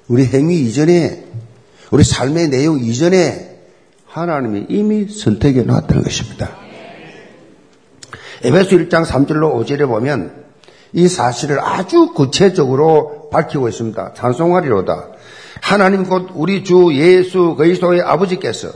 우리 0.07 0.25
행위 0.25 0.61
이전에 0.61 1.25
우리 1.91 2.03
삶의 2.03 2.49
내용 2.49 2.79
이전에 2.79 3.48
하나님이 4.19 4.65
이미 4.69 5.07
선택해 5.07 5.63
놨다는 5.63 6.03
것입니다. 6.03 6.49
에베소 8.43 8.77
1장 8.77 9.05
3절로 9.05 9.53
5절에 9.55 9.87
보면 9.87 10.43
이 10.93 11.07
사실을 11.07 11.59
아주 11.59 12.13
구체적으로 12.13 13.29
밝히고 13.31 13.69
있습니다. 13.69 14.13
찬송하리로다. 14.13 15.07
하나님 15.61 16.05
곧 16.05 16.29
우리 16.33 16.63
주 16.63 16.89
예수 16.93 17.55
그리스도의 17.55 18.01
아버지께서 18.01 18.69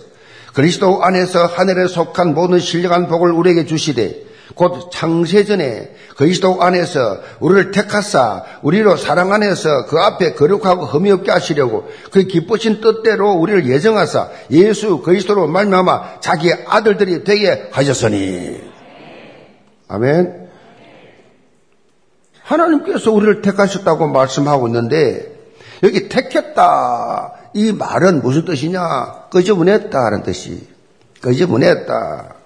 그리스도 0.54 1.04
안에서 1.04 1.46
하늘에 1.46 1.88
속한 1.88 2.34
모든 2.34 2.60
신령한 2.60 3.08
복을 3.08 3.32
우리에게 3.32 3.66
주시되 3.66 4.33
곧 4.56 4.92
창세전에 4.92 5.96
그리스도 6.16 6.62
안에서 6.62 7.20
우리를 7.40 7.72
택하사 7.72 8.44
우리로 8.62 8.98
사랑 8.98 9.34
안에서 9.34 9.86
그 9.88 9.98
앞에 9.98 10.34
거룩하고 10.34 10.86
흠이 10.86 11.12
없게 11.12 11.32
하시려고 11.32 11.90
그 12.12 12.24
기쁘신 12.24 12.82
뜻대로 12.82 13.32
우리를 13.32 13.68
예정하사 13.68 14.30
예수 14.52 15.00
그리스도로 15.00 15.48
말미암아 15.48 16.20
자기 16.20 16.52
아들들이 16.54 17.24
되게 17.24 17.68
하셨으니 17.72 18.62
아멘. 19.88 20.50
하나님께서 22.44 23.12
우리를 23.12 23.42
택하셨다고 23.42 24.08
말씀하고 24.08 24.68
있는데 24.68 25.34
여기 25.82 26.10
택했다 26.10 27.34
이 27.54 27.72
말은 27.72 28.22
무슨 28.22 28.46
뜻이냐? 28.46 29.30
끄집어냈다는 29.32 30.24
뜻이 30.24 30.68
끄집어냈다. 31.22 32.43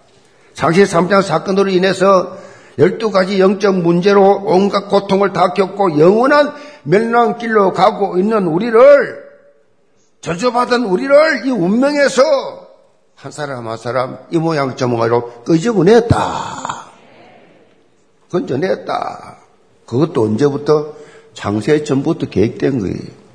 창세 0.58 0.86
3장 0.86 1.22
사건으로 1.22 1.70
인해서 1.70 2.36
12가지 2.80 3.38
영적 3.38 3.78
문제로 3.78 4.42
온갖 4.44 4.88
고통을 4.90 5.32
다 5.32 5.54
겪고 5.54 6.00
영원한 6.00 6.52
멸망길로 6.82 7.74
가고 7.74 8.18
있는 8.18 8.48
우리를 8.48 9.24
저주받은 10.22 10.86
우리를 10.86 11.46
이 11.46 11.52
운명에서 11.52 12.24
한 13.14 13.32
사람 13.32 13.68
한 13.68 13.78
사람 13.78 14.18
이 14.32 14.40
모양 14.40 14.76
저 14.76 14.88
모양으로 14.88 15.44
끄집어냈다. 15.44 16.88
건져냈다. 18.32 19.38
그것도 19.86 20.24
언제부터? 20.24 20.96
장세 21.36 21.84
전부터 21.84 22.30
계획된 22.30 22.80
거예요. 22.80 23.27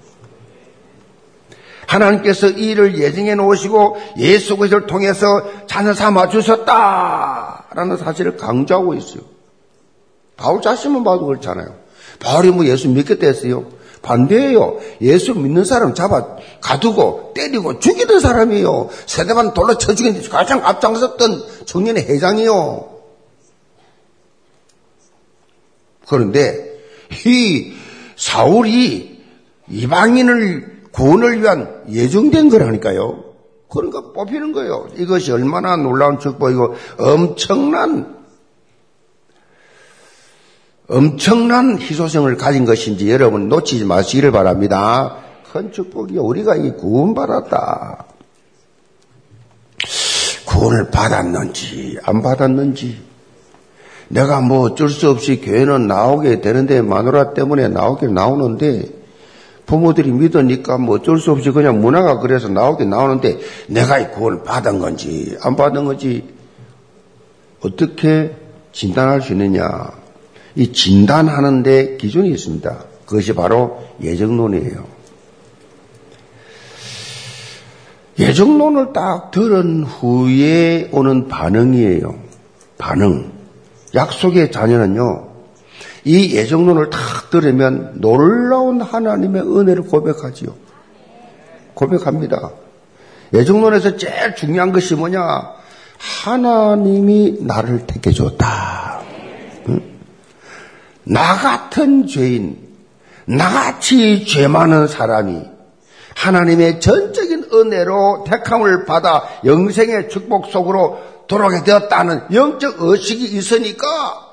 하나님께서 1.93 2.49
이 2.49 2.71
일을 2.71 2.99
예정해 2.99 3.35
놓으시고 3.35 3.97
예수 4.19 4.57
그리스도를 4.57 4.87
통해서 4.87 5.27
자녀 5.67 5.93
삼아 5.93 6.29
주셨다라는 6.29 7.97
사실을 7.99 8.37
강조하고 8.37 8.95
있어요. 8.95 9.23
바울 10.37 10.63
자신만 10.63 11.05
봐도 11.05 11.27
그렇잖아요. 11.27 11.75
바울이 12.19 12.51
뭐 12.51 12.65
예수 12.67 12.89
믿겠다 12.89 13.27
했어요? 13.27 13.67
반대예요. 14.01 14.79
예수 15.01 15.35
믿는 15.35 15.65
사람 15.65 15.95
잡아 15.95 16.37
가두고 16.61 17.33
때리고 17.35 17.79
죽이던 17.79 18.21
사람이에요. 18.21 18.89
세대반 19.07 19.55
돌로 19.55 19.79
쳐 19.79 19.95
죽인 19.95 20.21
가장 20.29 20.65
앞장섰던 20.67 21.67
청년의 21.67 22.09
회장이요. 22.09 22.89
그런데 26.09 26.81
이 27.27 27.73
사울이 28.17 29.23
이방인을 29.69 30.82
구원을 30.93 31.43
위한 31.43 31.83
예정된 31.89 32.49
거라니까요. 32.51 33.25
그러니까 33.69 34.13
뽑히는 34.13 34.53
거예요. 34.53 34.89
이것이 34.97 35.33
얼마나 35.33 35.77
놀라운 35.77 36.19
축복이고 36.19 36.75
엄청난 36.99 38.23
엄청난 40.89 41.79
희소성을 41.79 42.37
가진 42.37 42.67
것인지 42.67 43.11
여러분 43.11 43.49
놓치지 43.49 43.87
마시기를 43.87 44.31
바랍니다. 44.31 45.17
큰 45.51 45.73
축복이 45.73 46.19
우리가 46.19 46.57
이 46.57 46.73
구원받았다. 46.77 48.05
구원을 50.47 50.91
받았는지 50.91 51.99
안 52.03 52.21
받았는지 52.21 53.01
내가 54.09 54.43
뭐 54.43 54.61
어쩔 54.61 54.91
수 54.91 55.09
없이 55.09 55.41
교회는 55.41 55.87
나오게 55.87 56.43
되는데 56.43 56.83
마누라 56.83 57.33
때문에 57.33 57.69
나오긴 57.69 58.13
나오는데 58.13 59.02
부모들이 59.67 60.11
믿으니까 60.11 60.79
뭐 60.79 60.97
어쩔 60.97 61.19
수 61.19 61.31
없이 61.31 61.51
그냥 61.51 61.81
문화가 61.81 62.19
그래서 62.19 62.49
나오긴 62.49 62.91
나오는데 62.91 63.39
내가 63.69 63.99
이 63.99 64.11
구원을 64.11 64.43
받은 64.43 64.79
건지 64.79 65.37
안 65.43 65.57
받은 65.57 65.85
건지 65.85 66.29
어떻게 67.61 68.37
진단할 68.73 69.23
수 69.23 69.33
있느냐 69.33 69.93
이 70.55 70.73
진단하는데 70.73 71.97
기준이 71.97 72.31
있습니다. 72.31 72.85
그것이 73.07 73.35
바로 73.35 73.83
예정론이에요. 74.03 75.03
예정론을 78.19 78.93
딱 78.93 79.31
들은 79.31 79.85
후에 79.85 80.91
오는 80.93 81.29
반응이에요. 81.29 82.15
반응. 82.79 83.33
약속의 83.95 84.53
자녀는요, 84.53 85.32
이 86.05 86.35
예정론을 86.35 86.91
딱 86.91 87.31
들으면 87.31 87.93
놀라운 88.01 88.81
하나님의 88.81 89.43
은혜를 89.43 89.85
고백하지요. 89.85 90.55
고백합니다. 91.75 92.51
예정론에서 93.33 93.97
제일 93.97 94.35
중요한 94.35 94.73
것이 94.73 94.95
뭐냐? 94.95 95.53
하나님이 95.99 97.39
나를 97.41 97.87
택해줬다. 97.87 99.01
나 101.05 101.35
같은 101.35 102.07
죄인, 102.07 102.59
나같이 103.25 104.25
죄 104.27 104.49
많은 104.49 104.87
사람이 104.87 105.43
하나님의 106.17 106.81
전적인 106.81 107.49
은혜로 107.53 108.25
택함을 108.29 108.85
받아 108.85 109.25
영생의 109.45 110.09
축복 110.09 110.47
속으로 110.47 111.01
돌아오게 111.27 111.65
되었다는 111.65 112.27
영적 112.33 112.83
의식이 112.83 113.25
있으니까 113.25 114.32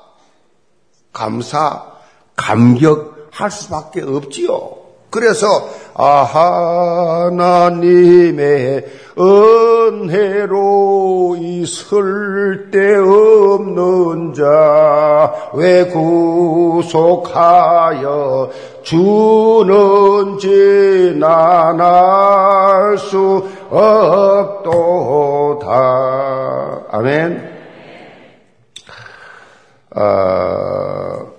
감사, 1.12 1.84
감격할 2.36 3.50
수밖에 3.50 4.02
없지요. 4.02 4.78
그래서 5.10 5.46
아 5.94 6.22
하나님의 7.30 8.84
은혜로 9.18 11.36
있을 11.40 12.70
데 12.70 12.94
없는 12.94 14.34
자 14.34 15.50
왜 15.54 15.86
구속하여 15.86 16.90
주는지 18.82 20.48
난알 21.18 22.98
수 22.98 23.44
없도다. 23.68 25.70
아멘. 26.90 27.49
어, 29.96 31.32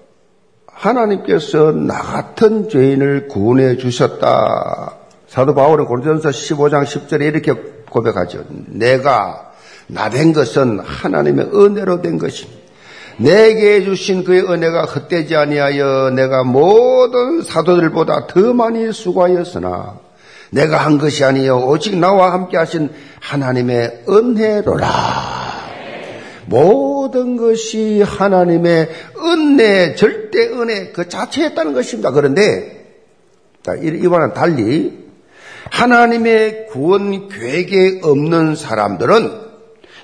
하나님께서 0.68 1.72
나 1.72 2.02
같은 2.02 2.70
죄인을 2.70 3.28
구원해 3.28 3.78
주셨다. 3.78 4.96
사도 5.28 5.54
바울은 5.54 5.86
고린도전서 5.86 6.30
15장 6.30 6.84
10절에 6.84 7.22
이렇게 7.22 7.54
고백하죠. 7.90 8.46
내가 8.68 9.52
나 9.92 10.10
된 10.10 10.34
것은 10.34 10.80
하나님의 10.80 11.50
은혜로 11.54 12.02
된 12.02 12.18
것입니다. 12.18 12.60
내게 13.18 13.84
주신 13.84 14.24
그의 14.24 14.42
은혜가 14.42 14.84
헛되지 14.84 15.36
아니하여 15.36 16.12
내가 16.12 16.44
모든 16.44 17.42
사도들보다 17.42 18.28
더 18.28 18.54
많이 18.54 18.92
수고하였으나 18.92 20.00
내가 20.50 20.78
한 20.78 20.98
것이 20.98 21.24
아니요 21.24 21.58
오직 21.60 21.98
나와 21.98 22.32
함께 22.34 22.58
하신 22.58 22.90
하나님의 23.20 24.06
은혜로라. 24.10 24.90
모 26.46 26.91
든 27.10 27.38
것이 27.38 28.02
하나님의 28.02 28.90
은혜, 29.18 29.96
절대 29.96 30.48
은혜 30.50 30.92
그 30.92 31.10
자체였다는 31.10 31.74
것입니다. 31.74 32.12
그런데 32.12 33.02
이번엔 33.66 34.34
달리 34.34 35.02
하나님의 35.72 36.68
구원 36.68 37.30
계획에 37.30 38.02
없는 38.04 38.56
사람들은 38.56 39.42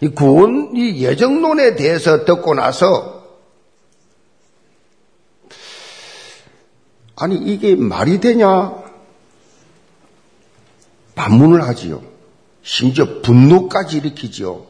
이 0.01 0.07
구원 0.09 0.71
이 0.75 1.03
예정론에 1.03 1.75
대해서 1.75 2.25
듣고 2.25 2.53
나서 2.53 3.17
아니 7.15 7.35
이게 7.35 7.75
말이 7.75 8.19
되냐 8.19 8.87
반문을 11.15 11.63
하지요. 11.63 12.01
심지어 12.61 13.21
분노까지 13.21 13.97
일으키지요. 13.97 14.65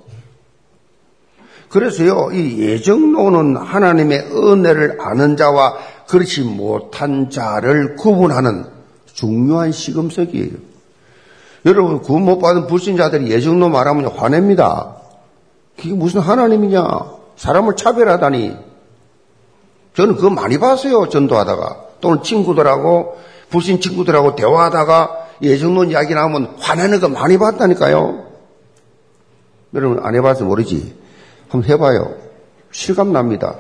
그래서요, 1.69 2.30
이 2.32 2.60
예정론은 2.60 3.58
하나님의 3.58 4.30
은혜를 4.32 4.99
아는 5.01 5.36
자와 5.36 5.75
그렇지 6.08 6.43
못한 6.43 7.30
자를 7.30 7.95
구분하는 7.95 8.65
중요한 9.13 9.71
시금석이에요. 9.71 10.51
여러분, 11.65 12.01
구원 12.01 12.23
못 12.23 12.39
받은 12.39 12.67
불신자들이 12.67 13.30
예정론 13.30 13.71
말하면 13.73 14.08
화냅니다. 14.08 14.95
그게 15.75 15.93
무슨 15.93 16.21
하나님이냐? 16.21 16.88
사람을 17.36 17.75
차별하다니. 17.75 18.56
저는 19.95 20.15
그거 20.15 20.30
많이 20.30 20.58
봤어요, 20.60 21.10
전도하다가. 21.10 21.86
또는 21.99 22.23
친구들하고, 22.23 23.17
불신 23.49 23.82
친구들하고 23.82 24.36
대화하다가 24.36 25.27
예정론 25.41 25.89
이야기 25.89 26.13
나오면 26.13 26.56
화내는 26.60 27.01
거 27.01 27.10
많이 27.10 27.38
봤다니까요. 27.38 28.25
여러분, 29.73 29.99
안 30.01 30.15
해봐서 30.15 30.45
모르지. 30.45 31.07
한번 31.49 31.69
해봐요. 31.69 32.15
실감 32.71 33.13
납니다. 33.13 33.55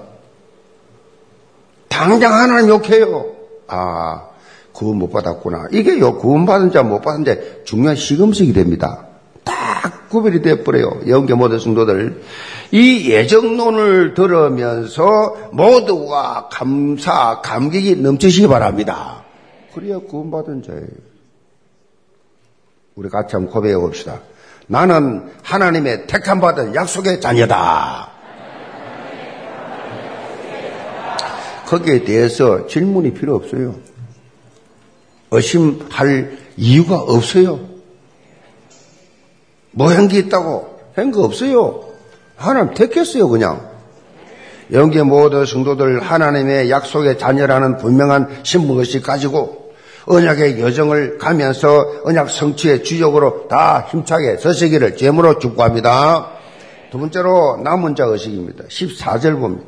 당장 1.87 2.33
하나님 2.33 2.69
욕해요. 2.69 3.25
아, 3.67 4.27
구원 4.73 4.97
못 4.97 5.09
받았구나. 5.11 5.67
이게 5.71 5.99
요 5.99 6.17
구원 6.17 6.45
받은 6.45 6.71
자 6.71 6.83
못 6.83 7.01
받은데 7.01 7.63
중요한 7.63 7.95
시금석이 7.95 8.53
됩니다. 8.53 9.05
딱 9.43 10.09
구별이 10.09 10.41
돼버려요. 10.41 11.01
영계 11.07 11.33
모든 11.33 11.57
성도들. 11.59 12.21
이 12.71 13.09
예정론을 13.09 14.13
들으면서 14.13 15.35
모두가 15.51 16.49
감사, 16.51 17.41
감격이 17.41 17.95
넘치시기 17.97 18.47
바랍니다. 18.47 19.23
그래야 19.73 19.99
구원 19.99 20.29
받은 20.31 20.63
자예요. 20.63 20.87
우리 22.95 23.09
같이 23.09 23.35
한번 23.35 23.53
고백해 23.53 23.77
봅시다. 23.77 24.21
나는 24.67 25.31
하나님의 25.43 26.07
택함 26.07 26.41
받은 26.41 26.75
약속의 26.75 27.21
자녀다. 27.21 28.09
거기에 31.65 32.03
대해서 32.03 32.67
질문이 32.67 33.13
필요 33.13 33.35
없어요. 33.35 33.75
의심할 35.31 36.37
이유가 36.55 36.95
없어요. 36.95 37.59
뭐한게 39.71 40.19
있다고? 40.19 40.79
한거 40.95 41.23
없어요. 41.23 41.83
하나님 42.35 42.73
택했어요, 42.73 43.27
그냥. 43.27 43.69
영계 44.71 45.03
모든 45.03 45.45
성도들 45.45 46.01
하나님의 46.01 46.69
약속의 46.69 47.17
자녀라는 47.17 47.77
분명한 47.77 48.41
신분의식 48.43 49.03
가지고 49.03 49.66
언약의 50.07 50.61
여정을 50.61 51.17
가면서 51.17 52.01
언약 52.05 52.29
성취의 52.29 52.83
주역으로 52.83 53.47
다 53.49 53.85
힘차게 53.89 54.37
서시기를 54.37 54.95
제물로 54.95 55.37
축복합니다. 55.37 56.31
두 56.91 56.97
번째로 56.97 57.59
남은 57.63 57.95
자 57.95 58.05
의식입니다. 58.05 58.65
14절 58.65 59.39
봅니다. 59.39 59.65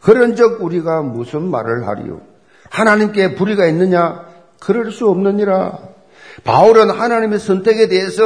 그런 0.00 0.36
적 0.36 0.62
우리가 0.62 1.02
무슨 1.02 1.50
말을 1.50 1.88
하리요? 1.88 2.20
하나님께 2.70 3.34
불의가 3.34 3.66
있느냐? 3.66 4.26
그럴 4.60 4.92
수 4.92 5.08
없느니라. 5.08 5.78
바울은 6.44 6.90
하나님의 6.90 7.38
선택에 7.38 7.88
대해서 7.88 8.22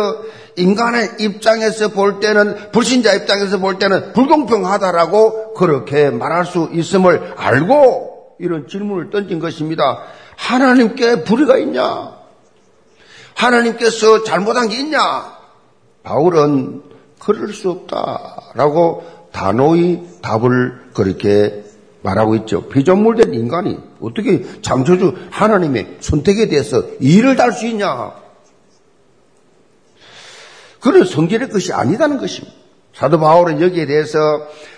인간의 0.57 1.11
입장에서 1.21 1.89
볼 1.89 2.19
때는 2.19 2.73
불신자 2.73 3.15
입장에서 3.15 3.59
볼 3.59 3.79
때는 3.79 4.13
불공평하다라고 4.13 5.55
그렇게 5.55 6.11
말할 6.11 6.45
수 6.45 6.69
있음을 6.73 7.35
알고 7.37 8.37
이런 8.41 8.67
질문을 8.67 9.11
던진 9.11 9.39
것입니다. 9.39 10.03
하나님께 10.41 11.23
불의가 11.25 11.59
있냐? 11.59 12.17
하나님께서 13.35 14.25
잘못한 14.25 14.69
게 14.69 14.81
있냐? 14.81 15.39
바울은 16.03 16.83
그럴 17.19 17.53
수 17.53 17.71
없다라고 17.71 19.29
단호히 19.33 20.01
답을 20.23 20.91
그렇게 20.95 21.63
말하고 22.03 22.35
있죠. 22.37 22.67
피조물된 22.69 23.35
인간이 23.35 23.79
어떻게 24.01 24.45
창조주 24.63 25.15
하나님의 25.31 25.99
선택에 26.01 26.49
대해서 26.49 26.85
일을 27.01 27.37
달수 27.37 27.67
있냐? 27.67 28.15
그는 30.81 31.05
성질의 31.05 31.51
것이 31.51 31.75
아니다는 31.75 32.17
것입니다. 32.17 32.57
사도 32.95 33.21
바울은 33.21 33.61
여기에 33.61 33.87
대해서 33.87 34.19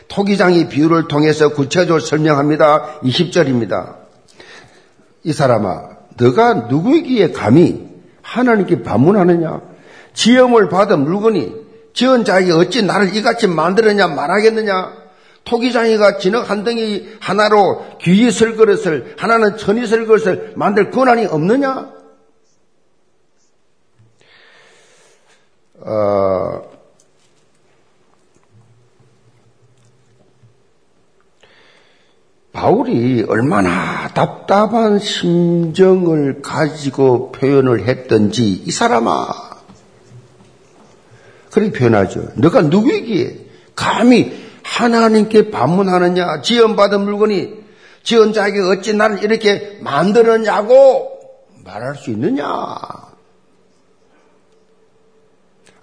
토기장이 0.08 0.68
비유를 0.68 1.06
통해서 1.06 1.50
구체적으로 1.50 2.00
설명합니다. 2.00 3.00
20절입니다. 3.02 4.01
이 5.24 5.32
사람아, 5.32 5.90
너가 6.18 6.54
누구이기에 6.68 7.32
감히 7.32 7.88
하나님께 8.22 8.82
반문하느냐? 8.82 9.60
지음을 10.14 10.68
받은 10.68 11.00
물건이 11.04 11.62
지은 11.94 12.24
자에게 12.24 12.52
어찌 12.52 12.82
나를 12.82 13.14
이같이 13.14 13.46
만들었냐 13.46 14.08
말하겠느냐? 14.08 15.02
토기장이가 15.44 16.18
진흙 16.18 16.48
한 16.48 16.64
덩이 16.64 17.08
하나로 17.20 17.98
귀이 18.00 18.30
설 18.30 18.56
그릇을 18.56 19.16
하나는 19.18 19.56
천이 19.56 19.86
설 19.86 20.06
그릇을 20.06 20.52
만들 20.56 20.90
권한이 20.90 21.26
없느냐? 21.26 21.92
어, 25.80 26.62
바울이 32.52 33.24
얼마나 33.28 34.08
답답한 34.08 34.98
심정을 34.98 36.42
가지고 36.42 37.32
표현을 37.32 37.88
했던지 37.88 38.44
이 38.52 38.70
사람아. 38.70 39.52
그렇게 41.50 41.72
표현하죠. 41.72 42.28
너가 42.36 42.62
누구이기에 42.62 43.46
감히 43.74 44.32
하나님께 44.62 45.50
반문하느냐? 45.50 46.42
지연받은 46.42 47.02
물건이 47.02 47.62
지은 48.02 48.32
자에게 48.32 48.60
어찌 48.60 48.94
나를 48.94 49.22
이렇게 49.22 49.78
만들었냐고 49.80 51.20
말할 51.64 51.94
수 51.96 52.10
있느냐? 52.10 52.46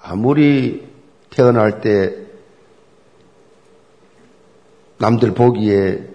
아무리 0.02 0.88
태어날 1.30 1.82
때 1.82 2.16
남들 4.98 5.34
보기에 5.34 6.09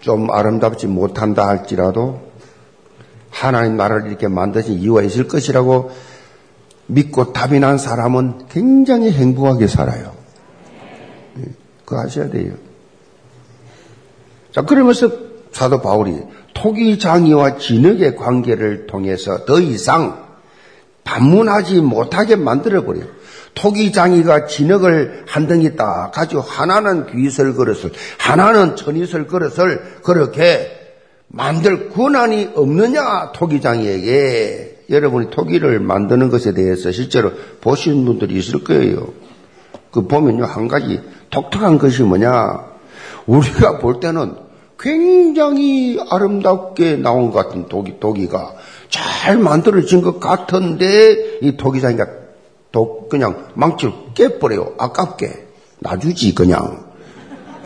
좀 0.00 0.30
아름답지 0.30 0.86
못한다 0.86 1.46
할지라도 1.46 2.20
하나님 3.30 3.76
나라를 3.76 4.08
이렇게 4.08 4.28
만드신 4.28 4.74
이유가 4.74 5.02
있을 5.02 5.28
것이라고 5.28 5.90
믿고 6.86 7.32
답이 7.32 7.60
난 7.60 7.78
사람은 7.78 8.48
굉장히 8.48 9.12
행복하게 9.12 9.66
살아요. 9.68 10.12
예, 11.38 11.44
그거 11.84 12.00
아셔야 12.00 12.28
돼요. 12.28 12.54
자, 14.52 14.62
그러면서 14.62 15.10
사도 15.52 15.80
바울이 15.80 16.22
토기장이와 16.54 17.58
진흙의 17.58 18.16
관계를 18.16 18.86
통해서 18.86 19.44
더 19.44 19.60
이상 19.60 20.29
반문하지 21.04 21.80
못하게 21.80 22.36
만들어버려요. 22.36 23.04
토기장이가 23.54 24.46
진흙을 24.46 25.24
한 25.26 25.46
덩이 25.46 25.76
딱 25.76 26.12
가지고 26.12 26.40
하나는 26.40 27.06
귀설 27.06 27.54
그릇을 27.54 27.92
하나는 28.18 28.76
천이설 28.76 29.26
그릇을 29.26 29.98
그렇게 30.02 30.78
만들 31.28 31.90
권한이 31.90 32.50
없느냐 32.54 33.32
토기장이에게 33.32 34.84
여러분이 34.90 35.30
토기를 35.30 35.80
만드는 35.80 36.30
것에 36.30 36.52
대해서 36.52 36.90
실제로 36.90 37.32
보시는 37.60 38.04
분들이 38.04 38.36
있을 38.36 38.64
거예요. 38.64 39.12
그 39.92 40.06
보면요 40.06 40.44
한 40.44 40.68
가지 40.68 41.00
독특한 41.30 41.78
것이 41.78 42.02
뭐냐 42.02 42.70
우리가 43.26 43.78
볼 43.78 44.00
때는 44.00 44.49
굉장히 44.80 45.98
아름답게 46.08 46.96
나온 46.96 47.30
것 47.30 47.44
같은 47.46 47.68
독이, 47.68 48.00
독이가 48.00 48.54
잘 48.88 49.38
만들어진 49.38 50.00
것 50.00 50.18
같은데 50.18 51.38
이 51.42 51.56
토기장이가 51.56 52.06
독 52.72 53.08
그냥 53.08 53.48
망치를 53.54 53.92
깨버려요. 54.14 54.74
아깝게 54.78 55.46
놔주지 55.80 56.34
그냥. 56.34 56.90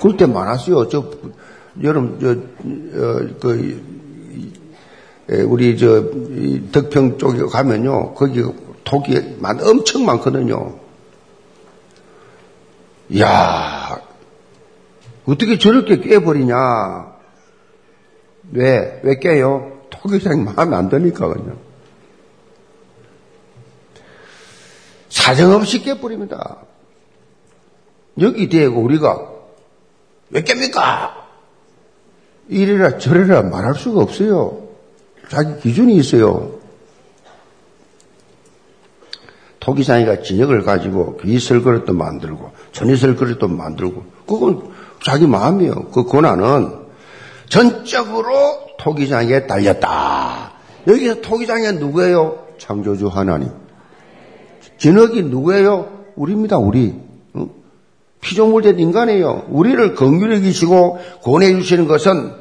그럴 0.01 0.17
때 0.17 0.27
많았어요. 0.27 0.89
저 0.89 1.05
여러분 1.83 2.19
저그 3.41 3.83
어, 5.31 5.35
우리 5.47 5.79
저 5.79 6.05
덕평 6.73 7.19
쪽에 7.19 7.45
가면요 7.45 8.15
거기 8.15 8.43
독이 8.85 9.39
엄청 9.63 10.05
많거든요. 10.05 10.75
야 13.19 14.04
어떻게 15.27 15.59
저렇게 15.59 15.99
깨버리냐? 15.99 17.15
왜? 18.53 19.01
왜 19.03 19.19
깨요? 19.19 19.81
토기장이 19.91 20.43
마음에 20.43 20.77
안 20.77 20.89
드니까 20.89 21.29
그냥. 21.29 21.59
사정없이 25.09 25.83
깨버립니다. 25.83 26.59
여기 28.21 28.49
대고 28.49 28.81
우리가 28.81 29.31
왜 30.31 30.43
깹니까? 30.43 31.25
이래라 32.49 32.99
저래라 32.99 33.43
말할 33.43 33.75
수가 33.75 34.03
없어요. 34.03 34.69
자기 35.31 35.59
기준이 35.61 35.97
있어요. 35.97 36.59
토기장이가 39.61 40.21
진역을 40.21 40.63
가지고 40.63 41.17
귀설 41.17 41.63
그릇도 41.63 41.95
만들고 41.95 42.53
천이설 42.73 43.17
그릇도 43.17 43.49
만들고 43.49 44.05
그건 44.27 44.75
자기 45.05 45.27
마음이에요. 45.27 45.91
그 45.93 46.05
권한은 46.05 46.71
전적으로 47.49 48.33
토기장에 48.79 49.47
달렸다. 49.47 50.53
여기서 50.87 51.21
토기장에 51.21 51.73
누구예요? 51.73 52.47
창조주 52.59 53.09
하나님. 53.09 53.51
진흙이 54.79 55.23
누구예요? 55.25 56.05
우리입니다, 56.17 56.59
우리. 56.59 56.95
피조물 58.23 58.63
된 58.63 58.79
인간이에요. 58.79 59.47
우리를 59.51 59.95
긍휼히 59.95 60.41
기시고 60.41 60.99
권해 61.23 61.53
주시는 61.55 61.87
것은 61.87 62.33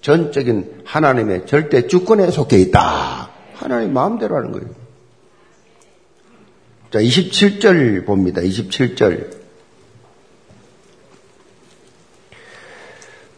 전적인 0.00 0.82
하나님의 0.84 1.46
절대 1.46 1.88
주권에 1.88 2.30
속해 2.30 2.58
있다. 2.58 3.30
하나님 3.54 3.92
마음대로 3.92 4.36
하는 4.36 4.52
거예요. 4.52 4.68
자, 6.92 7.00
27절 7.00 8.06
봅니다. 8.06 8.40
27절. 8.40 9.41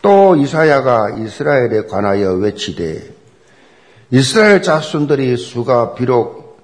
또 0.05 0.37
이사야가 0.37 1.17
이스라엘에 1.19 1.87
관하여 1.89 2.35
외치되 2.35 3.09
이스라엘 4.11 4.61
자손들이 4.61 5.39
수가 5.39 5.95
비록 5.95 6.59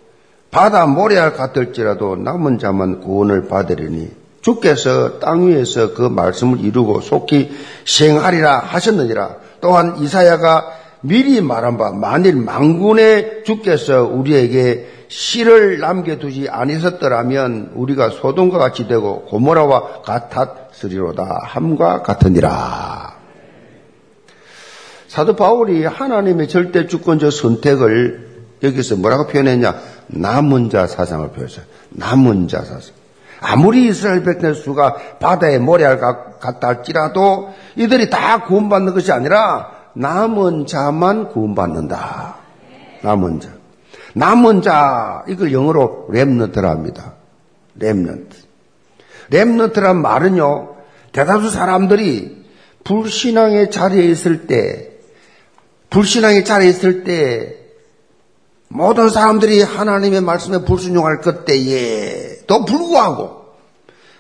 바다 0.50 0.85
모래알 0.85 1.33
같을지라도 1.33 2.16
남은 2.16 2.59
자만 2.59 3.00
구원을 3.00 3.48
받으리니 3.48 4.11
주께서 4.42 5.20
땅 5.20 5.48
위에서 5.48 5.94
그 5.94 6.03
말씀을 6.03 6.61
이루고 6.61 7.00
속히 7.00 7.50
시행하리라 7.85 8.59
하셨느니라. 8.59 9.37
또한 9.62 9.96
이사야가 10.00 10.72
미리 11.00 11.40
말한 11.40 11.79
바 11.79 11.92
만일 11.92 12.37
망군의 12.37 13.44
주께서 13.46 14.05
우리에게 14.05 14.87
씨를 15.09 15.79
남겨두지 15.79 16.50
아니셨더라면 16.50 17.72
우리가 17.74 18.11
소돔과 18.11 18.59
같이 18.59 18.87
되고 18.87 19.22
고모라와 19.22 20.03
같았으리로다 20.03 21.40
함과 21.42 22.03
같으니라. 22.03 23.10
사도 25.11 25.35
바울이 25.35 25.85
하나님의 25.85 26.46
절대 26.46 26.87
주권적 26.87 27.33
선택을 27.33 28.29
여기서 28.62 28.94
뭐라고 28.94 29.27
표현했냐? 29.27 29.75
남은 30.07 30.70
자 30.70 30.87
사상을 30.87 31.31
표현했어요. 31.31 31.64
남은 31.90 32.46
자 32.46 32.62
사상. 32.62 32.94
아무리 33.40 33.88
이스라엘 33.88 34.23
백성의 34.23 34.55
수가 34.55 34.94
바다에 35.18 35.59
모래알 35.59 35.99
같다 35.99 36.68
할지라도 36.68 37.53
이들이 37.75 38.09
다 38.09 38.44
구원받는 38.44 38.94
것이 38.94 39.11
아니라 39.11 39.73
남은 39.94 40.66
자만 40.66 41.31
구원받는다. 41.31 42.37
남은 43.03 43.40
자. 43.40 43.49
남은 44.14 44.62
자, 44.62 45.25
이걸 45.27 45.53
영어로 45.53 46.07
렘넌트라 46.12 46.70
합니다. 46.70 47.14
렘넌트. 47.75 48.37
렘넌트란 49.31 50.01
말은요, 50.03 50.77
대다수 51.11 51.51
사람들이 51.51 52.44
불신앙의 52.85 53.73
자리에 53.73 54.05
있을 54.05 54.46
때, 54.46 54.89
불신앙의 55.90 56.44
자리에 56.44 56.68
있을 56.70 57.05
때, 57.05 57.57
모든 58.68 59.11
사람들이 59.11 59.62
하나님의 59.62 60.20
말씀에 60.20 60.64
불순종할 60.64 61.20
그때에도 61.20 62.64
불구하고 62.64 63.40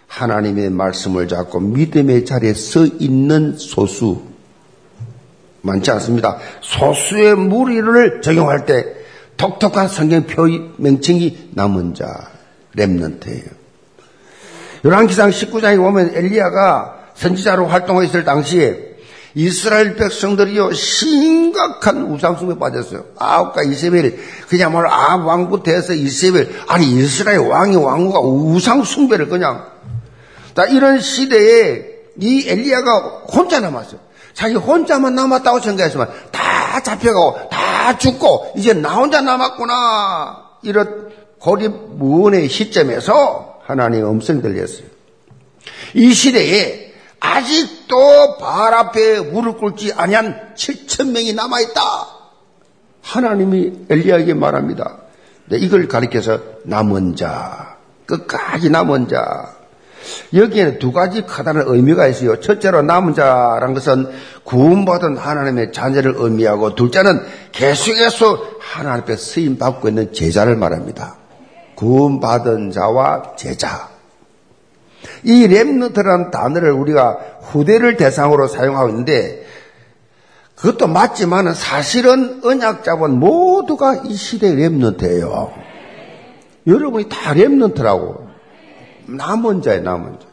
하나님의 0.08 0.70
말씀을 0.70 1.28
잡고 1.28 1.60
믿음의 1.60 2.24
자리에 2.24 2.52
서 2.54 2.84
있는 2.84 3.56
소수 3.56 4.22
많지 5.62 5.92
않습니다. 5.92 6.38
소수의 6.60 7.36
무리를 7.36 8.22
적용할 8.22 8.66
때 8.66 8.84
독특한 9.36 9.86
성경 9.86 10.26
표의 10.26 10.72
명칭이 10.78 11.50
남은 11.54 11.94
자, 11.94 12.06
렘넌트예요. 12.74 13.60
요한기상 14.84 15.30
19장에 15.30 15.76
보면 15.76 16.10
엘리야가 16.14 17.12
선지자로 17.14 17.66
활동했을 17.66 18.24
당시에 18.24 18.89
이스라엘 19.34 19.94
백성들이요 19.94 20.72
심각한 20.72 22.04
우상숭배 22.04 22.58
빠졌어요. 22.58 23.04
아합과 23.18 23.62
이세벨 23.62 24.18
그냥말로 24.48 24.90
아합 24.90 25.24
왕부터 25.24 25.70
해서 25.70 25.92
이세벨 25.94 26.50
아니 26.66 26.86
이스라엘 26.86 27.38
왕이 27.38 27.76
왕후가 27.76 28.20
우상숭배를 28.20 29.28
그냥 29.28 29.66
다 30.54 30.64
이런 30.66 31.00
시대에 31.00 31.84
이 32.18 32.48
엘리야가 32.48 33.24
혼자 33.32 33.60
남았어요. 33.60 34.00
자기 34.34 34.54
혼자만 34.54 35.14
남았다고 35.14 35.60
생각했지만 35.60 36.08
다 36.30 36.80
잡혀가고 36.82 37.48
다 37.50 37.98
죽고 37.98 38.54
이제 38.56 38.72
나 38.72 38.94
혼자 38.94 39.20
남았구나 39.20 40.50
이런 40.62 41.10
고립무원의 41.38 42.48
시점에서 42.48 43.60
하나님 43.64 44.06
음성 44.06 44.42
들렸어요. 44.42 44.86
이 45.94 46.12
시대에 46.12 46.89
아직도 47.20 48.38
발 48.38 48.74
앞에 48.74 49.20
무릎 49.20 49.60
꿇지 49.60 49.92
아니한 49.94 50.54
7천 50.56 51.12
명이 51.12 51.34
남아 51.34 51.60
있다. 51.60 51.80
하나님이 53.02 53.86
엘리야에게 53.90 54.34
말합니다. 54.34 54.98
네, 55.46 55.58
이걸 55.58 55.86
가리켜서 55.88 56.40
남은 56.64 57.16
자, 57.16 57.76
끝까지 58.06 58.70
남은 58.70 59.08
자. 59.08 59.54
여기에는 60.32 60.78
두 60.78 60.92
가지 60.92 61.26
커다란 61.26 61.64
의미가 61.66 62.06
있어요. 62.06 62.40
첫째로 62.40 62.82
남은 62.82 63.14
자란 63.14 63.74
것은 63.74 64.08
구원받은 64.44 65.18
하나님의 65.18 65.72
자녀를 65.72 66.14
의미하고 66.16 66.74
둘째는 66.74 67.20
계속해서 67.52 68.42
하나님 68.60 69.02
앞에 69.02 69.16
쓰임 69.16 69.58
받고 69.58 69.88
있는 69.88 70.12
제자를 70.12 70.56
말합니다. 70.56 71.16
구원받은 71.74 72.70
자와 72.70 73.34
제자. 73.36 73.89
이 75.24 75.46
렘너트라는 75.46 76.30
단어를 76.30 76.72
우리가 76.72 77.18
후대를 77.42 77.96
대상으로 77.96 78.46
사용하고 78.48 78.88
있는데 78.90 79.44
그것도 80.56 80.88
맞지만 80.88 81.54
사실은 81.54 82.40
언약 82.44 82.84
자본 82.84 83.18
모두가 83.18 84.02
이 84.04 84.14
시대의 84.14 84.56
렘너트예요. 84.56 85.52
여러분이 86.66 87.08
다 87.08 87.32
렘너트라고. 87.32 88.28
남은 89.06 89.62
자예요, 89.62 89.82
남은 89.82 90.20
자. 90.20 90.30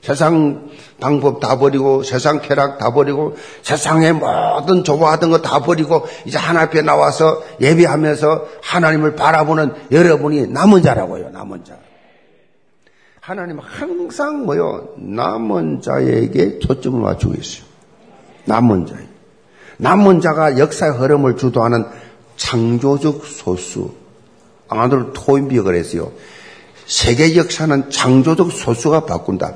세상 0.00 0.68
방법 1.00 1.40
다 1.40 1.58
버리고 1.58 2.02
세상 2.02 2.40
쾌락 2.42 2.78
다 2.78 2.92
버리고 2.92 3.36
세상의 3.62 4.12
모든 4.12 4.84
좋아하던 4.84 5.30
거 5.30 5.38
다 5.38 5.60
버리고 5.60 6.06
이제 6.26 6.36
하나님 6.36 6.68
앞에 6.68 6.82
나와서 6.82 7.42
예배하면서 7.60 8.46
하나님을 8.62 9.16
바라보는 9.16 9.72
여러분이 9.90 10.48
남은 10.48 10.82
자라고요. 10.82 11.30
남은 11.30 11.64
자. 11.64 11.78
하나님 13.26 13.58
항상 13.58 14.44
뭐요? 14.44 14.86
남은 14.98 15.80
자에게 15.80 16.58
초점을 16.58 17.00
맞추고 17.00 17.32
있어요. 17.40 17.64
남은 18.44 18.84
자. 18.84 18.96
남은 19.78 20.20
자가 20.20 20.58
역사의 20.58 20.92
흐름을 20.92 21.38
주도하는 21.38 21.86
창조적 22.36 23.24
소수. 23.24 23.94
아마도 24.68 25.14
토인비가 25.14 25.62
그랬어요. 25.62 26.12
세계 26.84 27.34
역사는 27.34 27.88
창조적 27.88 28.52
소수가 28.52 29.06
바꾼다. 29.06 29.54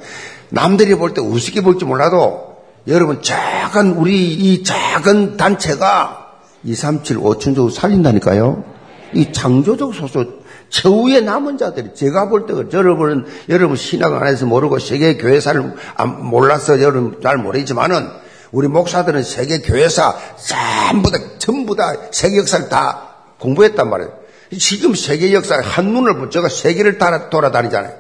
남들이 0.49 0.95
볼 0.95 1.13
때 1.13 1.21
우습게 1.21 1.61
볼지 1.61 1.85
몰라도 1.85 2.57
여러분 2.87 3.21
작은 3.21 3.99
우리 3.99 4.33
이 4.33 4.65
작은 4.65 5.37
단체가 5.37 6.39
2, 6.65 6.75
3, 6.75 7.03
7, 7.03 7.19
5천 7.19 7.41
정도 7.41 7.69
살린다니까요. 7.69 8.65
이 9.13 9.31
창조적 9.31 9.93
소수 9.93 10.38
최후의 10.71 11.23
남은 11.23 11.59
자들이 11.59 11.95
제가 11.95 12.29
볼 12.29 12.47
때 12.47 12.55
여러분은 12.77 13.27
여러분 13.49 13.77
신학 13.77 14.13
안에서 14.15 14.47
모르고 14.47 14.79
세계 14.79 15.17
교회사를 15.17 15.75
몰라서 16.21 16.81
여러분 16.81 17.21
잘 17.23 17.37
모르지만은 17.39 18.09
우리 18.53 18.69
목사들은 18.69 19.23
세계 19.23 19.61
교회사 19.61 20.17
전부 20.37 21.11
다 21.11 21.19
전부 21.39 21.77
다 21.77 21.93
세계 22.11 22.39
역사를 22.39 22.69
다 22.69 23.17
공부했단 23.39 23.89
말이에요. 23.89 24.13
지금 24.59 24.95
세계 24.95 25.33
역사에 25.33 25.59
한눈을 25.63 26.17
붙여가 26.19 26.49
세계를 26.49 26.99
따라 26.99 27.29
돌아다니잖아요. 27.29 27.93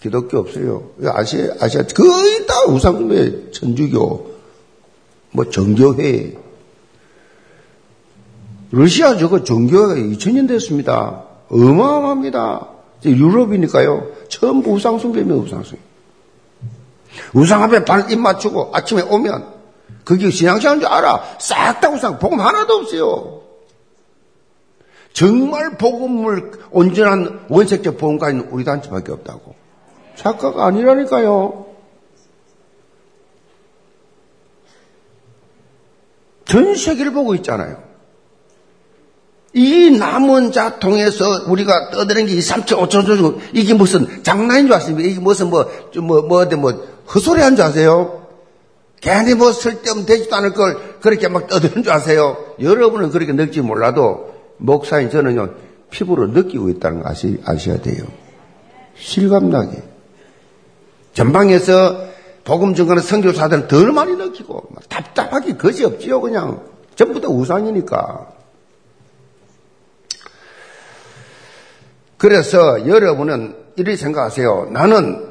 기독교 0.00 0.38
없어요. 0.38 0.90
아시아, 1.04 1.54
아시아, 1.60 1.82
거의 1.82 2.46
다 2.46 2.64
우상숭배, 2.68 3.50
천주교, 3.50 4.30
뭐, 5.32 5.50
정교회. 5.50 6.36
러시아 8.70 9.16
저거 9.16 9.42
정교회가 9.44 9.94
2000년 9.94 10.46
됐습니다. 10.48 11.24
어마어마합니다. 11.50 12.68
유럽이니까요. 13.04 14.06
전부 14.28 14.72
우상숭배면 14.72 15.38
우상숭배. 15.38 15.82
우상 17.34 17.62
앞에 17.62 17.84
발입 17.84 18.18
맞추고 18.18 18.70
아침에 18.72 19.02
오면 19.02 19.54
그게 20.04 20.30
신앙생활인 20.30 20.80
줄 20.80 20.88
알아. 20.88 21.22
싹 21.38 21.80
다 21.80 21.90
우상. 21.90 22.18
복음 22.18 22.40
하나도 22.40 22.74
없어요. 22.74 23.42
정말 25.12 25.76
복음을 25.76 26.52
온전한 26.70 27.44
원색적 27.48 27.98
복음가인 27.98 28.48
우리 28.50 28.64
단체밖에 28.64 29.12
없다고. 29.12 29.54
작가가 30.16 30.66
아니라니까요. 30.66 31.66
전 36.44 36.74
세계를 36.74 37.12
보고 37.12 37.34
있잖아요. 37.34 37.87
이 39.54 39.90
남은 39.90 40.52
자 40.52 40.78
통해서 40.78 41.44
우리가 41.46 41.90
떠드는 41.90 42.26
게 42.26 42.34
2, 42.34 42.38
3천, 42.38 42.88
5천 42.88 43.06
정 43.06 43.38
이게 43.52 43.74
무슨 43.74 44.22
장난인 44.22 44.66
줄 44.66 44.74
아십니까? 44.74 45.08
이게 45.08 45.20
무슨 45.20 45.48
뭐, 45.50 45.66
뭐, 45.96 46.22
뭐, 46.22 46.44
뭐, 46.44 46.86
헛소리 47.14 47.40
한 47.40 47.56
줄 47.56 47.64
아세요? 47.64 48.26
괜히 49.00 49.34
뭐 49.34 49.52
쓸데없는 49.52 50.06
되지도 50.06 50.34
않을 50.36 50.52
걸 50.52 50.98
그렇게 51.00 51.28
막 51.28 51.46
떠드는 51.46 51.82
줄 51.82 51.92
아세요? 51.92 52.36
여러분은 52.60 53.10
그렇게 53.10 53.32
느낄지 53.32 53.62
몰라도 53.62 54.34
목사인 54.58 55.08
저는요, 55.08 55.54
피부로 55.90 56.26
느끼고 56.26 56.68
있다는 56.68 57.02
거 57.02 57.08
아시, 57.08 57.40
아셔야 57.44 57.80
돼요. 57.80 58.04
실감나게. 58.98 59.82
전방에서 61.14 62.08
복음 62.44 62.74
증거는 62.74 63.02
성교사들은 63.02 63.68
덜 63.68 63.92
많이 63.92 64.14
느끼고, 64.16 64.68
답답하게 64.88 65.56
것이 65.56 65.84
없지요, 65.84 66.20
그냥. 66.20 66.60
전부 66.96 67.20
다 67.20 67.28
우상이니까. 67.28 68.37
그래서 72.18 72.86
여러분은 72.86 73.56
이렇게 73.76 73.96
생각하세요. 73.96 74.70
나는 74.72 75.24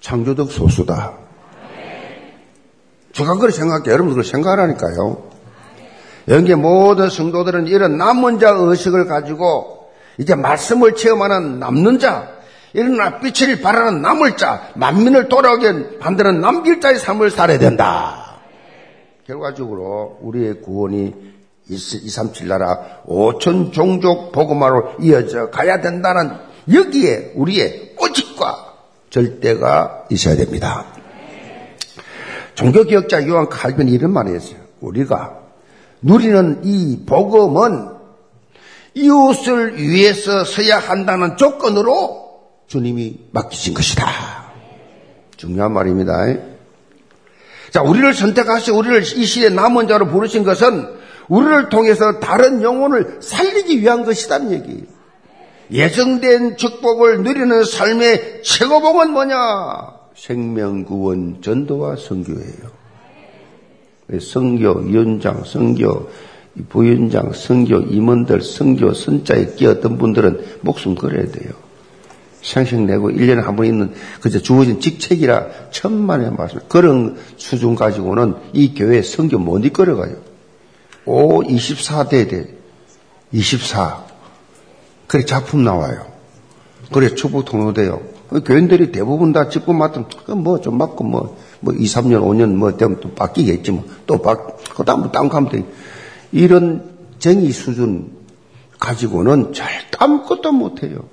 창조적 0.00 0.52
소수다. 0.52 1.14
제가 3.12 3.34
그렇게 3.34 3.52
생각해. 3.56 3.84
여러분들 3.86 4.14
그렇게 4.14 4.30
생각하라니까요. 4.30 5.30
여기 6.28 6.54
모든 6.54 7.08
성도들은 7.08 7.66
이런 7.66 7.96
남은 7.96 8.38
자 8.38 8.50
의식을 8.50 9.06
가지고 9.06 9.90
이제 10.18 10.34
말씀을 10.34 10.94
체험하는 10.94 11.58
남는 11.58 11.98
자, 11.98 12.28
이런 12.72 13.20
빛을 13.20 13.60
바라는 13.60 14.02
남을 14.02 14.36
자, 14.36 14.68
만민을 14.74 15.28
돌아오게 15.28 15.98
만드는 16.00 16.40
남길 16.40 16.80
자의 16.80 16.98
삶을 16.98 17.30
살아야 17.30 17.58
된다. 17.58 18.40
결과적으로 19.26 20.18
우리의 20.20 20.60
구원이 20.60 21.33
237 21.68 22.48
나라 22.48 23.02
5천 23.06 23.72
종족 23.72 24.32
복음화로 24.32 24.96
이어져 25.00 25.50
가야 25.50 25.80
된다는 25.80 26.32
여기에 26.72 27.32
우리의 27.34 27.94
오직과 27.98 28.74
절대가 29.10 30.04
있어야 30.10 30.36
됩니다. 30.36 30.86
종교개혁자 32.54 33.26
요한 33.26 33.48
칼빈이 33.48 33.90
이런 33.92 34.12
말을 34.12 34.34
했어요. 34.34 34.58
우리가 34.80 35.38
누리는 36.02 36.60
이 36.64 37.04
복음은 37.06 37.94
이웃을 38.94 39.78
위해서 39.78 40.44
서야 40.44 40.78
한다는 40.78 41.36
조건으로 41.36 42.24
주님이 42.66 43.28
맡기신 43.32 43.74
것이다. 43.74 44.06
중요한 45.36 45.72
말입니다. 45.72 46.26
자, 47.70 47.82
우리를 47.82 48.14
선택하시 48.14 48.70
우리를 48.70 49.02
이 49.02 49.24
시대 49.24 49.48
남은 49.48 49.88
자로 49.88 50.06
부르신 50.08 50.44
것은 50.44 51.03
우리를 51.28 51.68
통해서 51.68 52.20
다른 52.20 52.62
영혼을 52.62 53.18
살리기 53.20 53.80
위한 53.80 54.04
것이다는 54.04 54.52
얘기예요. 54.52 54.82
예정된 55.70 56.56
축복을 56.56 57.22
누리는 57.22 57.64
삶의 57.64 58.42
최고봉은 58.44 59.10
뭐냐? 59.10 59.36
생명구원 60.14 61.38
전도와 61.40 61.96
성교예요. 61.96 62.84
성교, 64.20 64.80
위원장, 64.84 65.42
성교, 65.44 66.08
부위원장, 66.68 67.32
성교, 67.32 67.78
임원들, 67.90 68.42
성교, 68.42 68.92
선자에 68.92 69.54
끼었던 69.56 69.96
분들은 69.98 70.58
목숨 70.60 70.94
걸어야 70.94 71.24
돼요. 71.26 71.52
생생 72.42 72.84
내고 72.84 73.10
1년에 73.10 73.40
한 73.42 73.56
번 73.56 73.64
있는 73.64 73.94
그저 74.20 74.38
주어진 74.38 74.78
직책이라 74.78 75.70
천만의 75.70 76.32
말씀. 76.32 76.60
그런 76.68 77.16
수준 77.38 77.74
가지고는 77.74 78.34
이 78.52 78.74
교회 78.74 79.00
성교 79.00 79.38
못 79.38 79.64
이끌어가요. 79.64 80.33
오, 81.06 81.42
24대 81.42 82.28
대. 82.28 82.48
24. 83.32 84.04
그래 85.06 85.24
작품 85.24 85.64
나와요. 85.64 86.06
그래 86.92 87.14
축복 87.14 87.44
통로돼요. 87.44 88.00
교인들이 88.44 88.90
대부분 88.90 89.32
다 89.32 89.48
직분 89.48 89.78
맡으면 89.78 90.08
뭐좀 90.42 90.78
맡고 90.78 91.04
뭐, 91.04 91.36
뭐 91.60 91.74
2, 91.74 91.84
3년, 91.84 92.22
5년 92.22 92.54
뭐 92.54 92.76
되면 92.76 93.00
또 93.00 93.10
바뀌겠지 93.10 93.70
뭐. 93.72 93.84
또 94.06 94.20
바, 94.20 94.34
그 94.74 94.84
다음 94.84 95.10
딴 95.12 95.28
가면 95.28 95.50
돼. 95.50 95.64
이런 96.32 96.94
정의 97.18 97.52
수준 97.52 98.12
가지고는 98.80 99.52
절대 99.52 99.96
아무것도 99.98 100.52
못해요. 100.52 101.04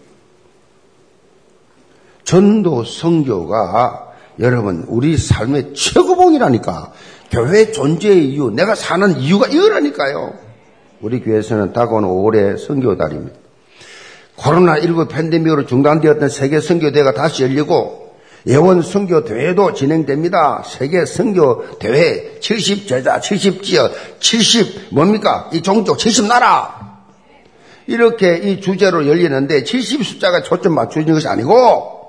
전도 2.24 2.84
성교가 2.84 4.11
여러분 4.39 4.86
우리 4.88 5.17
삶의 5.17 5.73
최고봉이라니까 5.73 6.91
교회 7.32 7.71
존재의 7.71 8.29
이유 8.29 8.49
내가 8.49 8.75
사는 8.75 9.17
이유가 9.17 9.47
이거라니까요 9.47 10.34
우리 11.01 11.19
교회에서는 11.21 11.73
다가오는 11.73 12.07
5월의 12.07 12.57
성교달입니다 12.65 13.41
코로나19 14.38 15.09
팬데믹으로 15.09 15.65
중단되었던 15.65 16.29
세계 16.29 16.59
성교대회가 16.59 17.13
다시 17.13 17.43
열리고 17.43 18.01
예원 18.47 18.82
성교 18.82 19.23
대회도 19.23 19.73
진행됩니다. 19.73 20.63
세계 20.65 21.05
성교 21.05 21.77
대회 21.77 22.39
70 22.39 22.88
제자, 22.88 23.19
70 23.19 23.61
지역, 23.61 23.91
70 24.19 24.93
뭡니까? 24.93 25.49
이 25.53 25.61
종족 25.61 25.99
70 25.99 26.25
나라. 26.25 27.01
이렇게 27.86 28.38
이 28.38 28.61
주제로 28.61 29.07
열리는데 29.07 29.63
70 29.63 30.03
숫자가 30.03 30.41
초점 30.41 30.73
맞추는 30.73 31.13
것이 31.13 31.27
아니고 31.27 32.01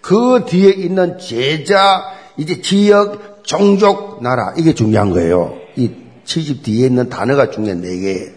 그 0.00 0.44
뒤에 0.46 0.70
있는 0.70 1.18
제자, 1.18 2.12
이제 2.36 2.60
지역, 2.60 3.44
종족, 3.44 4.22
나라, 4.22 4.54
이게 4.56 4.74
중요한 4.74 5.10
거예요. 5.10 5.54
이 5.76 5.90
70 6.24 6.62
뒤에 6.62 6.86
있는 6.86 7.08
단어가 7.08 7.50
중요한 7.50 7.80
네 7.80 7.98
개. 7.98 8.32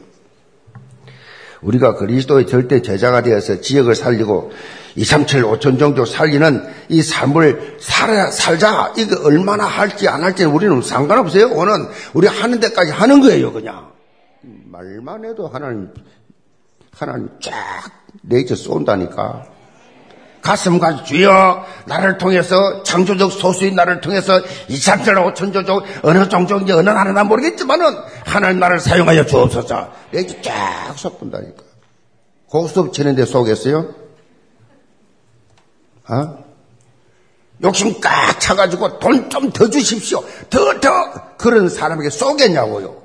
우리가 1.61 1.95
그리스도의 1.95 2.47
절대 2.47 2.81
제자가 2.81 3.21
되어서 3.21 3.61
지역을 3.61 3.95
살리고 3.95 4.51
2, 4.95 5.03
3, 5.05 5.25
7, 5.25 5.43
5천 5.43 5.79
종족 5.79 6.05
살리는 6.05 6.63
이 6.89 7.01
삶을 7.01 7.77
살아, 7.79 8.29
살자. 8.29 8.93
이거 8.97 9.25
얼마나 9.25 9.65
할지 9.65 10.07
안 10.07 10.23
할지는 10.23 10.51
우리는 10.51 10.81
상관없어요. 10.81 11.49
오는 11.51 11.87
우리 12.13 12.27
하는 12.27 12.59
데까지 12.59 12.91
하는 12.91 13.21
거예요, 13.21 13.51
그냥. 13.51 13.91
말만 14.41 15.25
해도 15.25 15.47
하나님, 15.47 15.89
하나님 16.91 17.29
쫙 17.41 17.53
내쳐 18.21 18.55
쏜다니까. 18.55 19.52
가슴 20.43 20.77
가지 20.77 21.05
주여 21.05 21.65
나를 21.85 22.17
통해서 22.17 22.83
창조적 22.83 23.31
소수인 23.31 23.75
나를 23.75 24.01
통해서 24.01 24.41
이삼천오 24.67 25.33
천조족 25.33 25.83
어느 26.03 26.27
종족인지 26.27 26.73
어느 26.73 26.89
나라나 26.89 27.23
모르겠지만은 27.23 27.97
하나님 28.25 28.59
나를 28.59 28.79
사용하여 28.81 29.25
주옵소서. 29.25 29.91
이렇게 30.11 30.41
쫙 30.41 30.93
섞은다니까. 30.97 31.63
고스톱 32.47 32.91
치는데 32.93 33.25
쏘겠어요? 33.25 33.95
어? 36.09 36.43
욕심 37.63 37.99
꽉 38.01 38.37
차가지고 38.41 38.99
돈 38.99 39.29
좀 39.29 39.49
더 39.51 39.69
주십시오. 39.69 40.21
더더 40.49 41.37
그런 41.37 41.69
사람에게 41.69 42.09
쏘겠냐고요. 42.09 43.01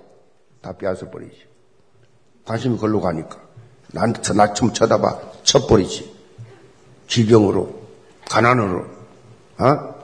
다 0.60 0.72
빼앗아 0.76 1.08
버리지. 1.10 1.46
관심이 2.44 2.76
걸로 2.78 3.00
가니까. 3.00 3.36
나한테 3.92 4.34
나좀 4.34 4.72
쳐다봐. 4.72 5.20
쳐버리지 5.44 6.17
질병으로, 7.08 7.82
가난으로, 8.28 8.86
어? 9.58 9.94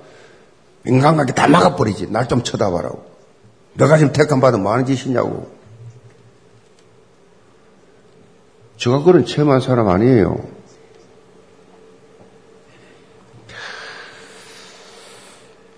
인간관계 0.86 1.32
다 1.32 1.46
막아버리지. 1.46 2.10
날 2.10 2.26
좀 2.26 2.42
쳐다봐라고. 2.42 3.04
너가 3.74 3.96
지금 3.98 4.12
택함 4.12 4.40
받으면 4.40 4.62
뭐 4.62 4.72
하는 4.72 4.84
짓이냐고. 4.84 5.50
제가 8.76 9.02
그런 9.02 9.24
체험한 9.24 9.60
사람 9.60 9.88
아니에요. 9.88 10.36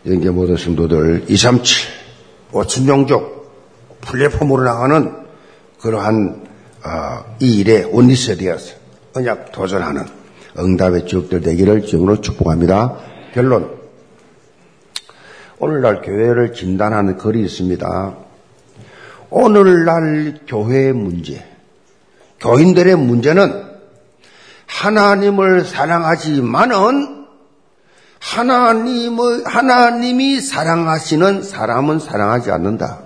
연계 0.07 0.31
모든 0.31 0.57
성도들 0.57 1.25
237, 1.29 1.89
5천 2.53 2.87
종족 2.87 3.51
플랫폼으로 4.03 4.63
나가는 4.63 5.27
그러한 5.81 6.47
어, 6.85 7.37
이 7.41 7.59
일에 7.59 7.83
원리스에 7.83 8.37
되어서 8.37 8.75
언약 9.15 9.51
도전하는 9.51 10.07
응답의 10.59 11.07
지역들 11.07 11.41
되기를 11.43 11.85
지으로 11.85 12.21
축복합니다. 12.21 12.99
결론. 13.35 13.77
오늘날 15.59 16.03
교회를 16.03 16.53
진단하는 16.53 17.17
글이 17.17 17.43
있습니다. 17.43 18.17
오늘날 19.31 20.41
교회의 20.47 20.93
문제, 20.93 21.45
교인들의 22.41 22.97
문제는 22.97 23.65
하나님을 24.67 25.65
사랑하지만은 25.65 27.27
하나님의, 28.21 29.45
하나님이 29.45 30.41
사랑하시는 30.41 31.43
사람은 31.43 32.01
사랑하지 32.01 32.51
않는다. 32.51 33.03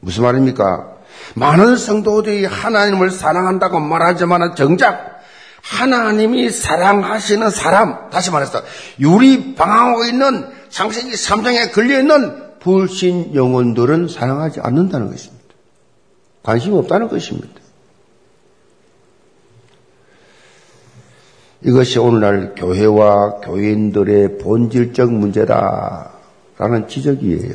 무슨 0.00 0.22
말입니까? 0.22 0.95
많은 1.34 1.76
성도들이 1.76 2.44
하나님을 2.44 3.10
사랑한다고 3.10 3.80
말하지만 3.80 4.54
정작 4.54 5.16
하나님이 5.62 6.50
사랑하시는 6.50 7.50
사람, 7.50 8.08
다시 8.10 8.30
말해서 8.30 8.62
유리 9.00 9.54
방황하고 9.54 10.04
있는 10.04 10.46
창세기 10.68 11.10
3장에 11.12 11.72
걸려있는 11.72 12.60
불신 12.60 13.34
영혼들은 13.34 14.08
사랑하지 14.08 14.60
않는다는 14.60 15.10
것입니다. 15.10 15.44
관심이 16.42 16.76
없다는 16.78 17.08
것입니다. 17.08 17.60
이것이 21.64 21.98
오늘날 21.98 22.54
교회와 22.54 23.40
교인들의 23.40 24.38
본질적 24.38 25.12
문제다라는 25.12 26.86
지적이에요. 26.88 27.54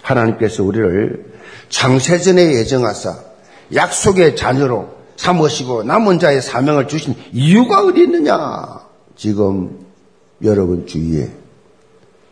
하나님께서 0.00 0.62
우리를 0.62 1.35
창세전에 1.68 2.54
예정하사 2.54 3.16
약속의 3.74 4.36
자녀로 4.36 4.96
삼으시고 5.16 5.82
남은 5.84 6.18
자의 6.18 6.40
사명을 6.42 6.88
주신 6.88 7.14
이유가 7.32 7.84
어디 7.84 8.02
있느냐? 8.02 8.80
지금 9.16 9.86
여러분 10.42 10.86
주위에 10.86 11.30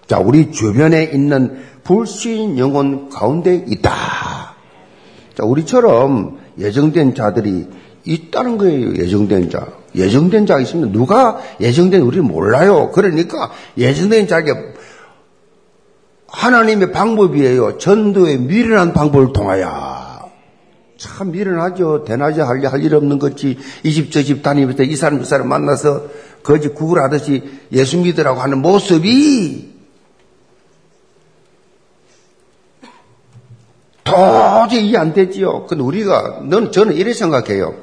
자 0.06 0.18
우리 0.18 0.52
주변에 0.52 1.04
있는 1.04 1.64
불신 1.82 2.58
영혼 2.58 3.08
가운데 3.08 3.64
있다. 3.66 4.54
자 5.34 5.44
우리처럼 5.44 6.38
예정된 6.58 7.14
자들이 7.14 7.66
있다는 8.04 8.58
거예요. 8.58 8.94
예정된 8.96 9.50
자. 9.50 9.66
예정된 9.96 10.46
자가 10.46 10.60
있으면 10.60 10.92
누가 10.92 11.38
예정된 11.60 12.02
우리는 12.02 12.26
몰라요. 12.26 12.90
그러니까 12.92 13.50
예정된 13.78 14.26
자에게 14.26 14.73
하나님의 16.34 16.90
방법이에요. 16.92 17.78
전도의 17.78 18.38
미련한 18.38 18.92
방법을 18.92 19.32
통하여. 19.32 20.30
참 20.96 21.30
미련하죠. 21.32 22.04
대낮에 22.04 22.40
할 22.42 22.82
일 22.82 22.94
없는 22.94 23.18
것이 23.18 23.58
이집 23.84 24.10
저 24.10 24.22
집 24.22 24.42
다니면서 24.42 24.82
이 24.82 24.96
사람 24.96 25.18
저 25.20 25.24
사람 25.24 25.48
만나서 25.48 26.06
거지 26.42 26.68
구글하듯이 26.68 27.42
예수 27.72 27.98
믿으라고 27.98 28.40
하는 28.40 28.58
모습이 28.58 29.72
도저히 34.02 34.88
이해 34.88 34.98
안 34.98 35.12
되지요. 35.14 35.66
근데 35.66 35.82
우리가, 35.82 36.42
넌, 36.44 36.70
저는 36.72 36.94
이래 36.94 37.12
생각해요. 37.14 37.74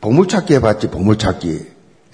보물찾기 0.00 0.54
해봤지, 0.54 0.88
보물찾기. 0.90 1.66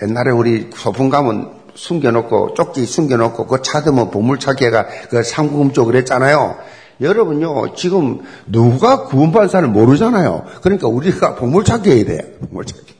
옛날에 0.03 0.31
우리 0.33 0.71
소풍 0.75 1.09
가면 1.09 1.56
숨겨놓고 1.77 2.55
쪽지 2.55 2.85
숨겨놓고 2.87 3.47
그 3.47 3.63
찾으면 3.63 4.11
보물찾기가 4.11 4.87
그 5.11 5.23
상금 5.23 5.73
쪽으로 5.73 5.99
했잖아요. 5.99 6.57
여러분요 7.01 7.75
지금 7.75 8.23
누가 8.47 9.05
구원받은 9.05 9.49
사람을 9.49 9.75
모르잖아요. 9.75 10.47
그러니까 10.63 10.89
우리가 10.89 11.35
보물찾기 11.37 11.91
해야 11.91 12.05
돼. 12.05 12.39
보물찾기. 12.41 12.95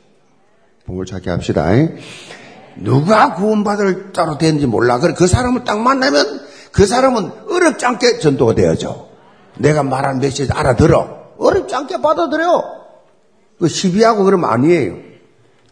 보물찾기 0.85 1.29
합시다. 1.29 1.65
누가 2.75 3.33
구원받을 3.33 4.13
자로 4.13 4.37
되는지 4.37 4.67
몰라. 4.67 4.99
그래, 4.99 5.13
그 5.17 5.27
사람을 5.27 5.63
딱 5.63 5.79
만나면 5.79 6.41
그 6.71 6.85
사람은 6.85 7.31
어렵지 7.49 7.85
않게 7.85 8.19
전도가 8.19 8.53
되어져. 8.53 9.07
내가 9.57 9.81
말한 9.81 10.19
메시지 10.19 10.51
알아들어. 10.51 11.31
어렵지 11.39 11.73
않게 11.73 12.01
받아들여. 12.01 12.63
그 13.59 13.67
시비하고 13.67 14.23
그러면 14.23 14.51
아니에요. 14.51 15.06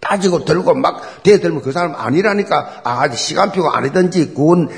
따지고 0.01 0.45
들고 0.45 0.73
막 0.75 1.23
대들면 1.23 1.61
그 1.61 1.71
사람 1.71 1.95
아니라니까 1.95 2.81
아, 2.83 3.09
시간표가 3.09 3.77
아니든지 3.77 4.33
구원 4.33 4.69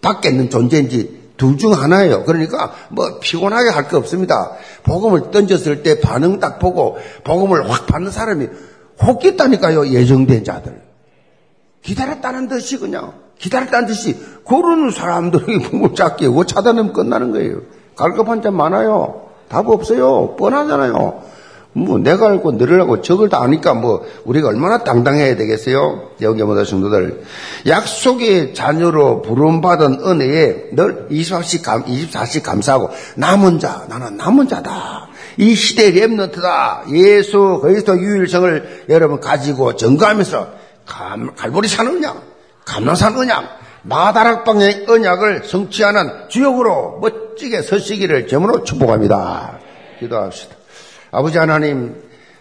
받겠는 0.00 0.50
존재인지 0.50 1.22
둘 1.36 1.58
중 1.58 1.72
하나예요. 1.72 2.22
그러니까 2.24 2.72
뭐 2.88 3.18
피곤하게 3.20 3.70
할 3.70 3.88
거 3.88 3.98
없습니다. 3.98 4.52
복음을 4.84 5.30
던졌을 5.32 5.82
때 5.82 6.00
반응 6.00 6.38
딱 6.38 6.58
보고 6.60 6.96
복음을 7.24 7.68
확 7.68 7.86
받는 7.86 8.10
사람이 8.12 8.46
혹겠다니까요. 9.02 9.88
예정된 9.88 10.44
자들. 10.44 10.80
기다렸다는 11.82 12.48
듯이 12.48 12.78
그냥 12.78 13.12
기다렸다는 13.38 13.86
듯이 13.88 14.16
고르는 14.44 14.90
사람들이 14.92 15.58
복음을 15.70 15.94
잡기에 15.96 16.28
그 16.28 16.46
차단하면 16.46 16.92
끝나는 16.92 17.32
거예요. 17.32 17.62
갈급한 17.96 18.40
자 18.40 18.50
많아요. 18.52 19.28
답 19.48 19.68
없어요. 19.68 20.36
뻔하잖아요. 20.36 21.22
뭐 21.74 21.98
내가 21.98 22.28
알고 22.28 22.52
너를 22.52 22.80
알고 22.82 23.00
적을 23.00 23.28
다 23.28 23.42
아니까 23.42 23.72
뭐 23.72 24.04
우리가 24.24 24.48
얼마나 24.48 24.84
당당해야 24.84 25.36
되겠어요? 25.36 26.10
여기 26.20 26.42
모든 26.42 26.64
성도들 26.64 27.22
약속의 27.66 28.54
자녀로 28.54 29.22
부름받은 29.22 30.00
은혜에 30.04 30.70
늘 30.72 31.08
24시, 31.10 31.64
감, 31.64 31.84
24시 31.84 32.42
감사하고 32.42 32.90
남은 33.16 33.58
자 33.58 33.86
나는 33.88 34.16
남은 34.16 34.48
자다. 34.48 35.08
이 35.38 35.54
시대 35.54 35.92
랩너트다. 35.92 36.94
예수 36.94 37.60
그리스도 37.62 37.98
유일성을 37.98 38.84
여러분 38.90 39.18
가지고 39.20 39.74
증거하면서 39.74 40.48
감, 40.86 41.34
갈보리 41.34 41.68
산 41.68 41.88
언약, 41.88 42.22
감남산 42.66 43.16
언약, 43.16 43.44
마다락방의 43.82 44.84
언약을 44.88 45.44
성취하는 45.44 46.28
주역으로 46.28 46.98
멋지게 47.00 47.62
서시기를 47.62 48.28
제으로 48.28 48.62
축복합니다. 48.62 49.58
기도합시다. 50.00 50.61
아버지 51.12 51.36
하나님, 51.36 51.94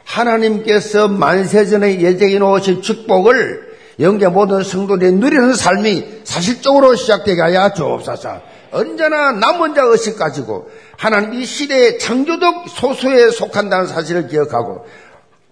하나님께서 0.06 1.10
만세전에 1.10 2.00
예정해 2.00 2.40
놓으신 2.40 2.82
축복을 2.82 3.70
영계 4.00 4.28
모든 4.30 4.64
성도들이 4.64 5.12
누리는 5.12 5.54
삶이 5.54 6.22
사실적으로 6.24 6.96
시작되게 6.96 7.42
하여 7.42 7.74
주옵소서. 7.74 8.42
언제나 8.72 9.34
남은 9.34 9.76
자 9.76 9.84
의식 9.84 10.18
가지고 10.18 10.70
하나님 10.98 11.34
이 11.34 11.46
시대의 11.46 12.00
창조적 12.00 12.70
소수에 12.70 13.30
속한다는 13.30 13.88
사실을 13.88 14.28
기억하고 14.28 14.86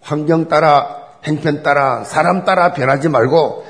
환경 0.01 0.47
따라 0.47 0.95
행편 1.25 1.61
따라 1.61 2.05
사람 2.05 2.45
따라 2.45 2.71
변하지 2.71 3.09
말고 3.09 3.65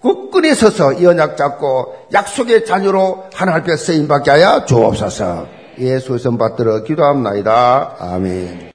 굳건히 0.00 0.54
서서 0.54 0.94
이 0.94 1.06
언약 1.06 1.36
잡고 1.36 2.08
약속의 2.12 2.64
자녀로 2.64 3.26
하나님 3.32 3.62
앞에 3.62 3.76
쓰임받게 3.76 4.30
하여 4.32 4.64
주옵소서. 4.64 5.46
예수의 5.78 6.18
선 6.18 6.38
받들어 6.38 6.82
기도합니다. 6.82 7.94
아멘. 8.00 8.66